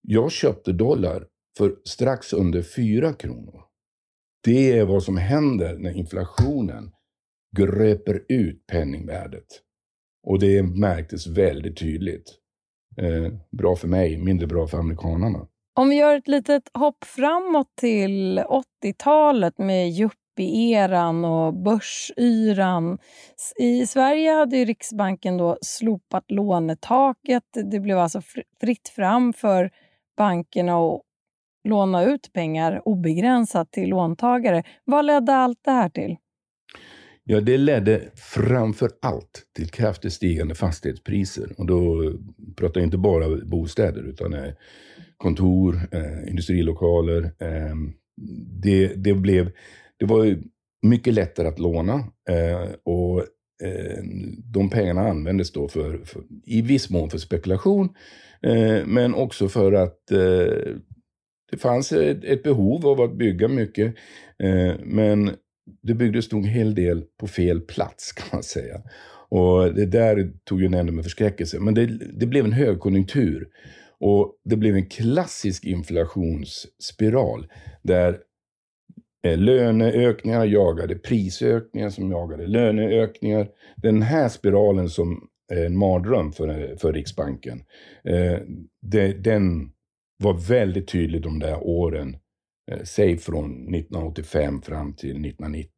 Jag 0.03 0.33
köpte 0.33 0.73
dollar 0.73 1.27
för 1.59 1.77
strax 1.85 2.33
under 2.33 2.63
4 2.63 3.13
kronor. 3.13 3.61
Det 4.45 4.73
är 4.73 4.85
vad 4.85 5.03
som 5.03 5.17
händer 5.17 5.79
när 5.79 5.97
inflationen 5.97 6.91
gröper 7.57 8.25
ut 8.29 8.67
penningvärdet. 8.67 9.47
Och 10.27 10.39
det 10.39 10.63
märktes 10.63 11.27
väldigt 11.27 11.79
tydligt. 11.79 12.39
Eh, 12.97 13.33
bra 13.51 13.77
för 13.77 13.89
mig, 13.89 14.19
mindre 14.19 14.47
bra 14.47 14.67
för 14.67 14.79
amerikanarna. 14.79 15.47
Om 15.77 15.89
vi 15.89 15.97
gör 15.97 16.17
ett 16.17 16.29
litet 16.29 16.71
hopp 16.75 17.05
framåt 17.05 17.77
till 17.81 18.39
80-talet 18.39 19.59
med 19.59 19.89
yuppie-eran 19.89 21.25
och 21.25 21.55
börsyran. 21.55 22.99
I 23.57 23.87
Sverige 23.87 24.33
hade 24.33 24.57
ju 24.57 24.65
Riksbanken 24.65 25.37
då 25.37 25.59
slopat 25.63 26.31
lånetaket. 26.31 27.43
Det 27.73 27.81
blev 27.81 27.99
alltså 27.99 28.21
fritt 28.61 28.89
fram 28.89 29.33
för 29.33 29.71
bankerna 30.17 30.79
att 30.79 31.01
låna 31.69 32.05
ut 32.05 32.33
pengar 32.33 32.83
obegränsat 32.85 33.73
till 33.73 33.89
låntagare. 33.89 34.63
Vad 34.85 35.05
ledde 35.05 35.35
allt 35.35 35.59
det 35.65 35.71
här 35.71 35.89
till? 35.89 36.17
Ja, 37.26 37.40
det 37.40 37.59
ledde 37.59 38.02
framför 38.14 38.90
allt 39.02 39.43
till 39.57 39.69
kraftigt 39.69 40.12
stigande 40.12 40.54
fastighetspriser. 40.54 41.52
Och 41.59 41.66
då 41.66 42.12
pratar 42.57 42.81
jag 42.81 42.87
inte 42.87 42.99
bara 42.99 43.37
bostäder 43.45 44.02
utan 44.02 44.35
eh, 44.35 44.52
kontor, 45.16 45.81
eh, 45.93 46.28
industrilokaler. 46.28 47.31
Ehm, 47.38 47.93
det, 48.62 48.87
det, 48.87 49.14
blev, 49.14 49.50
det 49.97 50.04
var 50.04 50.38
mycket 50.83 51.14
lättare 51.14 51.49
att 51.49 51.59
låna 51.59 51.95
eh, 52.31 52.69
och 52.85 53.25
de 54.45 54.71
pengarna 54.71 55.09
användes 55.09 55.52
då 55.52 55.69
för, 55.69 55.99
för, 56.04 56.23
i 56.45 56.62
viss 56.62 56.90
mån 56.90 57.11
för 57.11 57.19
spekulation 57.19 57.88
men 58.87 59.14
också 59.14 59.49
för 59.49 59.73
att 59.73 59.99
det 61.50 61.59
fanns 61.59 61.93
ett, 61.93 62.25
ett, 62.25 62.43
behov 62.43 62.87
av 62.87 63.00
att 63.00 63.16
bygga 63.16 63.49
mycket. 63.49 63.95
men 64.85 65.31
det 65.83 65.94
byggdes 65.94 66.33
nog 66.33 66.42
en 66.44 66.50
hel 66.50 66.75
del 66.75 67.04
på 67.21 67.26
fel 67.26 67.61
plats 67.61 68.12
kan 68.12 68.26
man 68.33 68.42
säga. 68.42 68.83
Och 69.28 69.75
det 69.75 69.87
där 69.87 70.33
tog 70.44 70.61
ju 70.61 70.66
en 70.66 70.75
ände 70.75 70.92
med 70.92 71.04
förskräckelse. 71.04 71.61
Men 71.61 71.75
det, 71.75 71.87
det 72.21 72.26
blev 72.26 72.44
en 72.44 72.52
högkonjunktur. 72.52 73.49
Och 74.00 74.40
det 74.44 74.56
blev 74.56 74.76
en 74.76 74.87
klassisk 74.87 75.64
inflationsspiral 75.64 77.47
där 77.83 78.18
eh, 79.26 79.38
löneökningar 79.38 80.44
jagade 80.44 80.94
prisökningar 80.94 81.90
som 81.90 82.11
jagade 82.11 82.47
löneökningar. 82.47 83.49
Den 83.76 84.02
här 84.02 84.28
spiralen 84.28 84.88
som 84.88 85.28
är 85.52 85.64
en 85.66 85.76
mardröm 85.76 86.33
för, 86.33 86.76
för 86.76 86.92
Riksbanken, 86.92 87.64
eh, 88.04 88.38
det, 88.83 89.12
den 89.12 89.71
var 90.16 90.49
väldigt 90.49 90.88
tydlig 90.88 91.23
de 91.23 91.38
där 91.38 91.66
åren 91.66 92.16
säg 92.85 93.18
från 93.18 93.75
1985 93.75 94.62
fram 94.62 94.94
till 94.94 95.11
1990. 95.11 95.71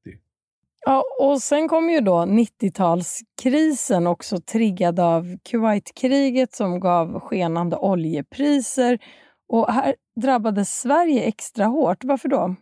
Ja, 0.86 1.04
och 1.20 1.42
sen 1.42 1.68
kom 1.68 1.90
ju 1.90 2.00
då 2.00 2.14
90-talskrisen 2.14 4.06
också 4.06 4.40
triggad 4.40 5.00
av 5.00 5.38
Kuwaitkriget 5.50 6.54
som 6.54 6.80
gav 6.80 7.20
skenande 7.20 7.76
oljepriser. 7.76 8.98
Och 9.48 9.72
här 9.72 9.94
drabbades 10.20 10.80
Sverige 10.80 11.22
extra 11.22 11.64
hårt. 11.64 12.04
Varför 12.04 12.28
då? 12.28 12.56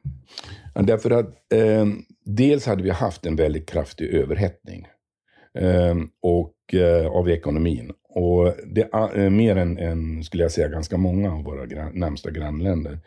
Ja, 0.74 0.82
därför 0.82 1.10
att 1.10 1.52
eh, 1.52 1.86
dels 2.24 2.66
hade 2.66 2.82
vi 2.82 2.90
haft 2.90 3.26
en 3.26 3.36
väldigt 3.36 3.70
kraftig 3.70 4.14
överhettning 4.14 4.80
eh, 4.82 4.88
Ehm, 5.58 6.08
och, 6.20 6.74
eh, 6.74 7.06
av 7.06 7.30
ekonomin. 7.30 7.92
Och 8.08 8.54
det 8.66 8.88
är 8.92 9.18
eh, 9.18 9.30
mer 9.30 9.56
än, 9.56 9.78
än, 9.78 10.24
skulle 10.24 10.42
jag 10.42 10.52
säga, 10.52 10.68
ganska 10.68 10.96
många 10.96 11.32
av 11.32 11.44
våra 11.44 11.66
gran, 11.66 11.92
närmsta 11.94 12.30
grannländer. 12.30 13.00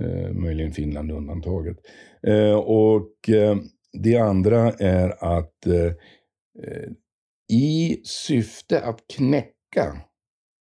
Eh, 0.00 0.32
möjligen 0.32 0.72
Finland 0.72 1.12
undantaget. 1.12 1.76
Eh, 2.22 2.54
och 2.54 3.28
eh, 3.28 3.56
det 3.92 4.16
andra 4.16 4.72
är 4.72 5.24
att 5.24 5.66
eh, 5.66 5.92
i 7.52 8.00
syfte 8.04 8.80
att 8.80 9.00
knäcka 9.16 9.96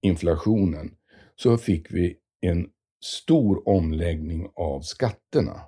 inflationen 0.01 0.91
så 1.35 1.57
fick 1.57 1.91
vi 1.91 2.17
en 2.41 2.67
stor 3.03 3.69
omläggning 3.69 4.49
av 4.55 4.81
skatterna. 4.81 5.61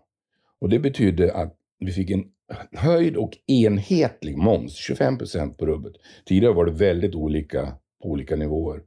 Och 0.62 0.70
det 0.70 0.80
betydde 0.80 1.34
att 1.34 1.58
vi 1.80 1.92
fick 1.92 2.12
en 2.12 2.26
höjd 2.72 3.18
och 3.18 3.32
enhetlig 3.48 4.38
moms, 4.38 4.76
25 4.76 5.18
procent 5.18 5.58
på 5.58 5.66
rubbet. 5.66 5.94
Tidigare 6.26 6.54
var 6.54 6.66
det 6.66 6.72
väldigt 6.72 7.16
olika 7.16 7.78
på 8.04 8.10
olika 8.10 8.36
nivåer. 8.36 8.82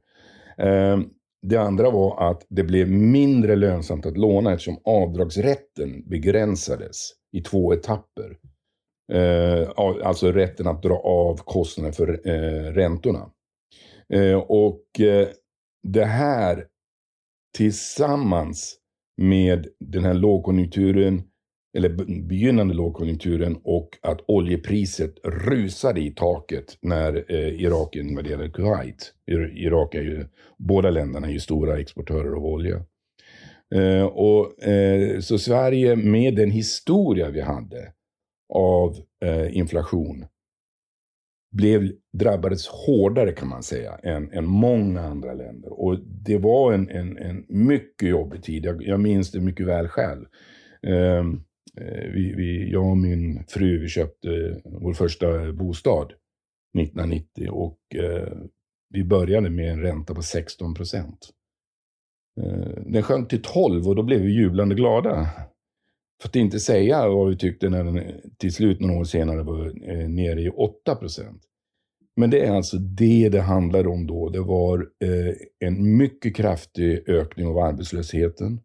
Ehm, 0.57 1.05
det 1.41 1.57
andra 1.57 1.91
var 1.91 2.29
att 2.29 2.45
det 2.49 2.63
blev 2.63 2.91
mindre 2.91 3.55
lönsamt 3.55 4.05
att 4.05 4.17
låna 4.17 4.53
eftersom 4.53 4.81
avdragsrätten 4.83 6.09
begränsades 6.09 7.11
i 7.31 7.41
två 7.41 7.73
etapper. 7.73 8.37
Ehm, 9.13 9.67
alltså 9.77 10.31
rätten 10.31 10.67
att 10.67 10.83
dra 10.83 10.95
av 10.97 11.37
kostnaden 11.37 11.93
för 11.93 12.27
eh, 12.29 12.71
räntorna. 12.73 13.31
Ehm, 14.13 14.39
och 14.39 14.99
eh, 14.99 15.27
det 15.83 16.05
här 16.05 16.65
tillsammans 17.57 18.77
med 19.21 19.67
den 19.79 20.03
här 20.03 20.13
lågkonjunkturen 20.13 21.23
eller 21.73 21.89
begynnande 22.27 22.73
lågkonjunkturen 22.73 23.57
och 23.63 23.97
att 24.01 24.21
oljepriset 24.27 25.15
rusade 25.23 26.01
i 26.01 26.11
taket 26.11 26.77
när 26.81 27.25
eh, 27.31 27.61
Irak 27.61 27.95
invaderade 27.95 28.49
Kuwait. 28.49 29.13
Irak 29.55 29.95
är 29.95 30.01
ju, 30.01 30.25
båda 30.57 30.89
länderna 30.89 31.27
är 31.27 31.31
ju 31.31 31.39
stora 31.39 31.79
exportörer 31.79 32.35
av 32.35 32.45
olja. 32.45 32.85
Eh, 33.75 34.03
och, 34.03 34.63
eh, 34.63 35.19
så 35.19 35.37
Sverige 35.37 35.95
med 35.95 36.35
den 36.35 36.51
historia 36.51 37.29
vi 37.29 37.41
hade 37.41 37.93
av 38.53 38.95
eh, 39.25 39.57
inflation 39.57 40.25
blev, 41.51 41.91
drabbades 42.13 42.67
hårdare 42.67 43.31
kan 43.31 43.47
man 43.47 43.63
säga 43.63 43.95
än, 44.03 44.31
än 44.31 44.45
många 44.45 45.01
andra 45.01 45.33
länder. 45.33 45.79
Och 45.81 45.99
det 45.99 46.37
var 46.37 46.73
en, 46.73 46.89
en, 46.89 47.17
en 47.17 47.45
mycket 47.47 48.09
jobbig 48.09 48.43
tid. 48.43 48.65
Jag, 48.65 48.83
jag 48.83 48.99
minns 48.99 49.31
det 49.31 49.39
mycket 49.39 49.67
väl 49.67 49.87
själv. 49.87 50.25
Um, 50.87 50.89
Eh, 50.89 51.23
Eh, 51.77 52.11
vi, 52.13 52.33
vi, 52.35 52.71
jag 52.71 52.89
och 52.89 52.97
min 52.97 53.43
fru 53.47 53.79
vi 53.79 53.87
köpte 53.87 54.61
vår 54.65 54.93
första 54.93 55.53
bostad 55.53 56.13
1990 56.79 57.49
och 57.49 57.79
eh, 57.95 58.37
vi 58.89 59.03
började 59.03 59.49
med 59.49 59.71
en 59.71 59.81
ränta 59.81 60.15
på 60.15 60.21
16 60.21 60.73
procent. 60.73 61.29
Eh, 62.41 62.83
den 62.85 63.03
sjönk 63.03 63.29
till 63.29 63.41
12 63.41 63.87
och 63.87 63.95
då 63.95 64.03
blev 64.03 64.21
vi 64.21 64.31
jublande 64.31 64.75
glada. 64.75 65.29
För 66.21 66.29
att 66.29 66.35
inte 66.35 66.59
säga 66.59 67.09
vad 67.09 67.29
vi 67.29 67.37
tyckte 67.37 67.69
när 67.69 67.83
den 67.83 68.01
till 68.37 68.53
slut 68.53 68.79
några 68.79 68.99
år 68.99 69.03
senare 69.03 69.43
var 69.43 69.65
eh, 69.89 70.09
nere 70.09 70.41
i 70.41 70.49
8 70.49 70.95
procent. 70.95 71.43
Men 72.15 72.29
det 72.29 72.45
är 72.45 72.51
alltså 72.51 72.77
det 72.77 73.29
det 73.29 73.41
handlar 73.41 73.87
om 73.87 74.07
då. 74.07 74.29
Det 74.29 74.41
var 74.41 74.79
eh, 74.79 75.35
en 75.59 75.97
mycket 75.97 76.35
kraftig 76.35 77.09
ökning 77.09 77.47
av 77.47 77.57
arbetslösheten. 77.57 78.59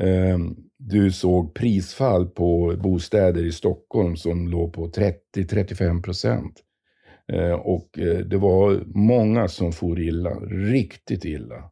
Ehm, 0.00 0.56
du 0.78 1.12
såg 1.12 1.54
prisfall 1.54 2.26
på 2.26 2.76
bostäder 2.82 3.46
i 3.46 3.52
Stockholm 3.52 4.16
som 4.16 4.48
låg 4.48 4.72
på 4.72 4.90
30-35 4.90 6.02
procent. 6.02 6.62
Ehm, 7.32 7.60
och 7.60 7.98
eh, 7.98 8.18
det 8.18 8.36
var 8.36 8.82
många 8.86 9.48
som 9.48 9.72
for 9.72 10.00
illa, 10.00 10.30
riktigt 10.70 11.24
illa. 11.24 11.70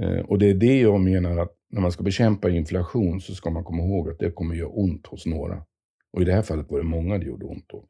Ehm, 0.00 0.24
och 0.24 0.38
det 0.38 0.50
är 0.50 0.54
det 0.54 0.80
jag 0.80 1.00
menar 1.00 1.38
att 1.38 1.52
när 1.70 1.80
man 1.80 1.92
ska 1.92 2.02
bekämpa 2.02 2.50
inflation 2.50 3.20
så 3.20 3.34
ska 3.34 3.50
man 3.50 3.64
komma 3.64 3.82
ihåg 3.82 4.10
att 4.10 4.18
det 4.18 4.30
kommer 4.30 4.54
göra 4.54 4.68
ont 4.68 5.06
hos 5.06 5.26
några. 5.26 5.62
Och 6.12 6.22
i 6.22 6.24
det 6.24 6.32
här 6.32 6.42
fallet 6.42 6.70
var 6.70 6.78
det 6.78 6.84
många 6.84 7.18
det 7.18 7.26
gjorde 7.26 7.46
ont 7.46 7.72
åt. 7.72 7.86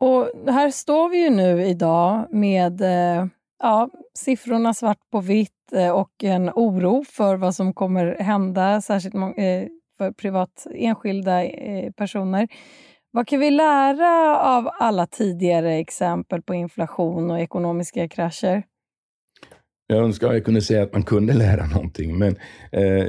Och 0.00 0.52
här 0.52 0.70
står 0.70 1.08
vi 1.08 1.24
ju 1.24 1.30
nu 1.30 1.62
idag 1.62 2.26
med 2.30 2.80
eh, 2.80 3.26
ja, 3.62 3.90
siffrorna 4.18 4.74
svart 4.74 5.10
på 5.10 5.20
vitt 5.20 5.72
eh, 5.72 5.90
och 5.90 6.24
en 6.24 6.50
oro 6.50 7.04
för 7.04 7.36
vad 7.36 7.54
som 7.54 7.74
kommer 7.74 8.16
hända, 8.20 8.80
särskilt 8.80 9.14
eh, 9.14 9.68
för 9.98 10.12
privat 10.12 10.66
enskilda 10.74 11.44
eh, 11.44 11.92
personer. 11.92 12.48
Vad 13.10 13.28
kan 13.28 13.40
vi 13.40 13.50
lära 13.50 14.38
av 14.38 14.70
alla 14.78 15.06
tidigare 15.06 15.74
exempel 15.74 16.42
på 16.42 16.54
inflation 16.54 17.30
och 17.30 17.40
ekonomiska 17.40 18.08
krascher? 18.08 18.62
Jag 19.86 19.98
önskar 20.04 20.28
att 20.28 20.34
jag 20.34 20.44
kunde 20.44 20.62
säga 20.62 20.82
att 20.82 20.92
man 20.92 21.02
kunde 21.02 21.32
lära 21.32 21.66
någonting, 21.66 22.18
men 22.18 22.36
eh, 22.72 23.06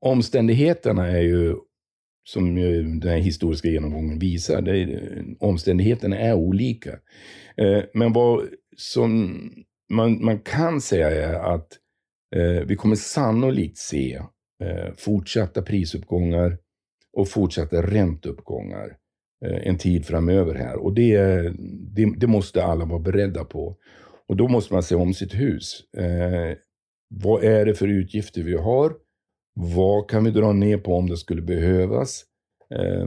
omständigheterna 0.00 1.06
är 1.06 1.22
ju, 1.22 1.54
som 2.28 2.54
den 3.00 3.10
här 3.10 3.18
historiska 3.18 3.68
genomgången 3.68 4.18
visar, 4.18 4.62
det, 4.62 5.00
omständigheterna 5.40 6.18
är 6.18 6.34
olika. 6.34 6.90
Eh, 7.56 7.82
men 7.94 8.12
vad 8.12 8.48
som 8.76 9.40
man, 9.92 10.24
man 10.24 10.38
kan 10.38 10.80
säga 10.80 11.10
är 11.10 11.54
att 11.54 11.68
eh, 12.36 12.66
vi 12.66 12.76
kommer 12.76 12.96
sannolikt 12.96 13.78
se 13.78 14.22
eh, 14.64 14.94
fortsatta 14.96 15.62
prisuppgångar 15.62 16.58
och 17.12 17.28
fortsatta 17.28 17.82
ränteuppgångar. 17.82 18.96
eh, 19.44 19.68
en 19.68 19.78
tid 19.78 20.06
framöver 20.06 20.54
här. 20.54 20.76
Och 20.76 20.94
det, 20.94 21.16
det, 21.94 22.14
det, 22.16 22.26
måste 22.26 22.64
alla 22.64 22.84
vara 22.84 22.98
beredda 22.98 23.44
på. 23.44 23.76
Och 24.28 24.36
då 24.36 24.48
måste 24.48 24.74
man 24.74 24.82
se 24.82 24.94
om 24.94 25.14
sitt 25.14 25.34
hus. 25.34 25.80
Eh, 25.96 26.56
vad 27.08 27.44
är 27.44 27.66
det 27.66 27.74
för 27.74 27.88
utgifter 27.88 28.42
vi 28.42 28.56
har? 28.56 28.92
Vad 29.54 30.10
kan 30.10 30.24
vi 30.24 30.30
dra 30.30 30.52
ner 30.52 30.78
på 30.78 30.94
om 30.94 31.08
det 31.08 31.16
skulle 31.16 31.42
behövas? 31.42 32.24
Eh, 32.74 33.06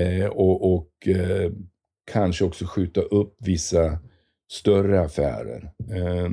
eh, 0.00 0.26
och, 0.26 0.74
och 0.74 1.08
eh, 1.08 1.52
kanske 2.10 2.44
också 2.44 2.64
skjuta 2.64 3.00
upp 3.00 3.36
vissa 3.38 3.98
större 4.52 5.00
affärer. 5.00 5.72
Eh, 5.90 6.30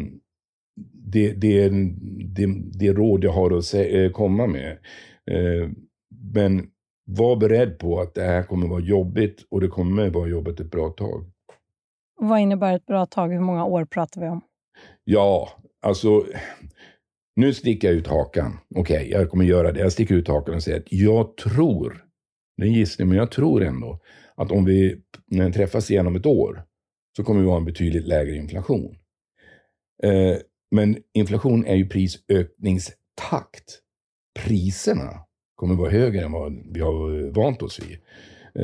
det, 0.93 1.33
det, 1.33 1.69
det, 2.35 2.47
det 2.79 2.93
råd 2.93 3.23
jag 3.23 3.31
har 3.31 3.57
att 3.57 3.73
eh, 3.73 4.11
komma 4.11 4.47
med. 4.47 4.71
Eh, 5.31 5.69
men 6.33 6.67
var 7.05 7.35
beredd 7.35 7.79
på 7.79 7.99
att 7.99 8.13
det 8.13 8.23
här 8.23 8.43
kommer 8.43 8.67
vara 8.67 8.81
jobbigt 8.81 9.45
och 9.51 9.61
det 9.61 9.67
kommer 9.67 10.09
vara 10.09 10.27
jobbigt 10.27 10.59
ett 10.59 10.71
bra 10.71 10.89
tag. 10.89 11.25
Vad 12.21 12.39
innebär 12.39 12.75
ett 12.75 12.85
bra 12.85 13.05
tag? 13.05 13.33
Hur 13.33 13.39
många 13.39 13.65
år 13.65 13.85
pratar 13.85 14.21
vi 14.21 14.27
om? 14.27 14.41
Ja, 15.03 15.49
alltså 15.81 16.25
nu 17.35 17.53
sticker 17.53 17.87
jag 17.87 17.97
ut 17.97 18.07
hakan. 18.07 18.57
Okej, 18.75 18.97
okay, 18.97 19.09
jag 19.09 19.29
kommer 19.29 19.45
göra 19.45 19.71
det. 19.71 19.79
Jag 19.79 19.91
sticker 19.91 20.15
ut 20.15 20.27
hakan 20.27 20.55
och 20.55 20.63
säger 20.63 20.79
att 20.79 20.91
jag 20.91 21.37
tror, 21.37 22.05
det 22.57 22.63
är 22.63 22.67
en 22.67 22.73
gissning, 22.73 23.07
men 23.07 23.17
jag 23.17 23.31
tror 23.31 23.63
ändå 23.63 23.99
att 24.35 24.51
om 24.51 24.65
vi 24.65 25.01
träffas 25.53 25.91
igen 25.91 26.07
om 26.07 26.15
ett 26.15 26.25
år 26.25 26.63
så 27.15 27.23
kommer 27.23 27.41
vi 27.41 27.47
ha 27.47 27.57
en 27.57 27.65
betydligt 27.65 28.07
lägre 28.07 28.35
inflation. 28.35 28.95
Eh, 30.03 30.37
men 30.71 30.97
inflation 31.13 31.65
är 31.65 31.75
ju 31.75 31.89
prisökningstakt. 31.89 33.79
Priserna 34.39 35.19
kommer 35.55 35.75
vara 35.75 35.89
högre 35.89 36.23
än 36.23 36.31
vad 36.31 36.63
vi 36.71 36.79
har 36.79 37.31
vant 37.31 37.61
oss 37.61 37.79
vid. 37.79 37.97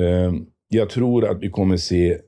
Eh, 0.02 0.34
jag 0.68 0.90
tror 0.90 1.26
att 1.26 1.42
vi 1.42 1.50
kommer 1.50 1.78
se 1.78 2.20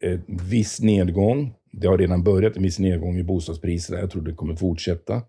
en 0.00 0.22
viss 0.50 0.80
nedgång. 0.80 1.54
Det 1.72 1.88
har 1.88 1.98
redan 1.98 2.24
börjat 2.24 2.56
en 2.56 2.62
viss 2.62 2.78
nedgång 2.78 3.18
i 3.18 3.24
bostadspriserna. 3.24 4.00
Jag 4.00 4.10
tror 4.10 4.22
det 4.22 4.34
kommer 4.34 4.56
fortsätta. 4.56 5.22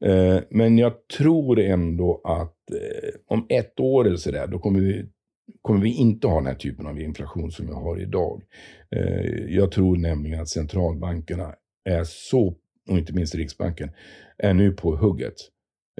Eh, 0.00 0.38
men 0.50 0.78
jag 0.78 1.08
tror 1.18 1.60
ändå 1.60 2.20
att 2.24 2.70
eh, 2.70 3.10
om 3.26 3.46
ett 3.48 3.80
år 3.80 4.06
eller 4.06 4.16
sådär, 4.16 4.46
då 4.46 4.58
kommer 4.58 4.80
vi, 4.80 5.06
kommer 5.62 5.80
vi 5.80 5.94
inte 5.94 6.26
ha 6.26 6.36
den 6.36 6.46
här 6.46 6.54
typen 6.54 6.86
av 6.86 7.00
inflation 7.00 7.50
som 7.50 7.66
vi 7.66 7.72
har 7.72 8.00
idag. 8.00 8.42
Eh, 8.96 9.54
jag 9.54 9.72
tror 9.72 9.96
nämligen 9.96 10.40
att 10.40 10.48
centralbankerna 10.48 11.54
är 11.84 12.04
så 12.04 12.56
och 12.88 12.98
inte 12.98 13.12
minst 13.12 13.34
Riksbanken, 13.34 13.90
är 14.38 14.54
nu 14.54 14.72
på 14.72 14.96
hugget. 14.96 15.34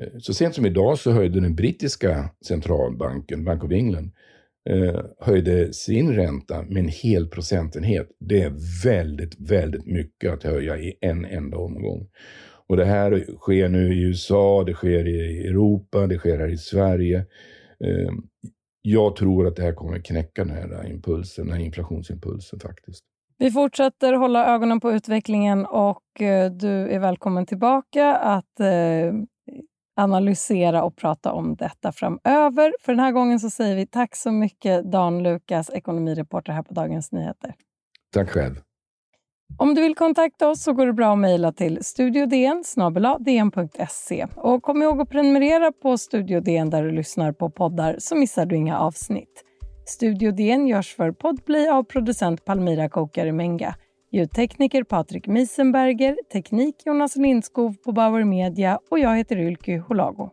Eh, 0.01 0.19
så 0.19 0.35
sent 0.35 0.55
som 0.55 0.67
idag 0.67 0.99
så 0.99 1.11
höjde 1.11 1.41
den 1.41 1.55
brittiska 1.55 2.31
centralbanken, 2.47 3.45
Bank 3.45 3.65
of 3.65 3.73
England, 3.73 4.13
eh, 4.71 5.01
höjde 5.19 5.73
sin 5.73 6.13
ränta 6.13 6.63
med 6.63 6.77
en 6.77 6.89
hel 6.89 7.29
procentenhet. 7.29 8.09
Det 8.21 8.43
är 8.43 8.53
väldigt, 8.85 9.41
väldigt 9.41 9.87
mycket 9.87 10.33
att 10.33 10.43
höja 10.43 10.79
i 10.79 10.95
en 11.01 11.25
enda 11.25 11.57
omgång. 11.57 12.09
Och 12.67 12.77
det 12.77 12.85
här 12.85 13.25
sker 13.39 13.69
nu 13.69 13.95
i 13.95 14.03
USA, 14.03 14.65
det 14.65 14.75
sker 14.75 15.09
i 15.09 15.47
Europa, 15.47 16.07
det 16.07 16.19
sker 16.19 16.39
här 16.39 16.49
i 16.49 16.59
Sverige. 16.59 17.27
Jag 18.87 19.17
tror 19.17 19.47
att 19.47 19.57
det 19.57 19.63
här 19.63 19.73
kommer 19.73 19.99
knäcka 19.99 20.45
den 20.45 20.57
här 20.57 20.91
impulsen, 20.91 21.47
den 21.47 21.55
här 21.55 21.65
inflationsimpulsen 21.65 22.61
faktiskt. 22.61 23.05
Vi 23.39 23.51
fortsätter 23.51 24.13
hålla 24.13 24.55
ögonen 24.55 24.81
på 24.81 24.93
utvecklingen 24.93 25.67
och 25.67 26.21
eh, 26.21 26.53
du 26.53 26.69
är 26.69 26.99
välkommen 26.99 27.47
tillbaka 27.47 28.17
att 28.17 28.61
eh, 28.61 29.15
analysera 29.97 30.83
och 30.85 30.97
prata 30.97 31.33
om 31.33 31.57
detta 31.57 31.93
framöver. 31.93 32.75
För 32.81 32.93
den 32.93 33.01
här 33.01 33.13
gången 33.13 33.41
så 33.41 33.51
säger 33.51 33.77
vi 33.77 33.87
tack 33.87 34.17
så 34.17 34.31
mycket 34.31 34.93
Dan 34.93 35.23
Lukas, 35.23 35.71
ekonomireporter 35.71 36.53
här 36.53 36.63
på 36.63 36.75
Dagens 36.75 37.13
Nyheter. 37.13 37.55
Tack 38.13 38.31
själv. 38.31 38.55
Om 39.59 39.75
du 39.75 39.83
vill 39.83 39.95
kontakta 39.95 40.49
oss 40.49 40.63
så 40.63 40.73
går 40.73 40.87
det 40.87 40.93
bra 40.93 41.13
att 41.13 41.19
mejla 41.19 41.53
till 41.53 41.85
studiodn 41.85 42.63
dn.se. 43.21 44.27
Och 44.37 44.63
kom 44.63 44.83
ihåg 44.83 45.01
att 45.01 45.11
prenumerera 45.11 45.73
på 45.73 45.99
Studio 45.99 46.41
DN 46.41 46.71
där 46.71 46.83
du 46.85 46.91
lyssnar 46.91 47.33
på 47.33 47.51
poddar 47.51 47.97
så 47.99 48.17
missar 48.17 48.47
du 48.47 48.57
inga 48.57 48.79
avsnitt. 48.79 49.45
Studio 49.87 50.31
DN 50.31 50.67
görs 50.67 50.95
för 50.95 51.13
Podplay 51.13 51.69
av 51.69 51.83
producent 51.83 52.45
Palmira 52.45 52.89
Kokare 52.89 53.33
Menga. 53.33 53.75
Ljudtekniker 54.13 54.85
Patrik 54.85 55.27
Miesenberger, 55.27 56.17
teknik 56.33 56.75
Jonas 56.87 57.17
Lindskov 57.17 57.75
på 57.85 57.93
Bauer 57.93 58.25
Media 58.25 58.79
och 58.91 58.99
jag 58.99 59.17
heter 59.17 59.37
Ylky 59.37 59.79
Holago. 59.79 60.31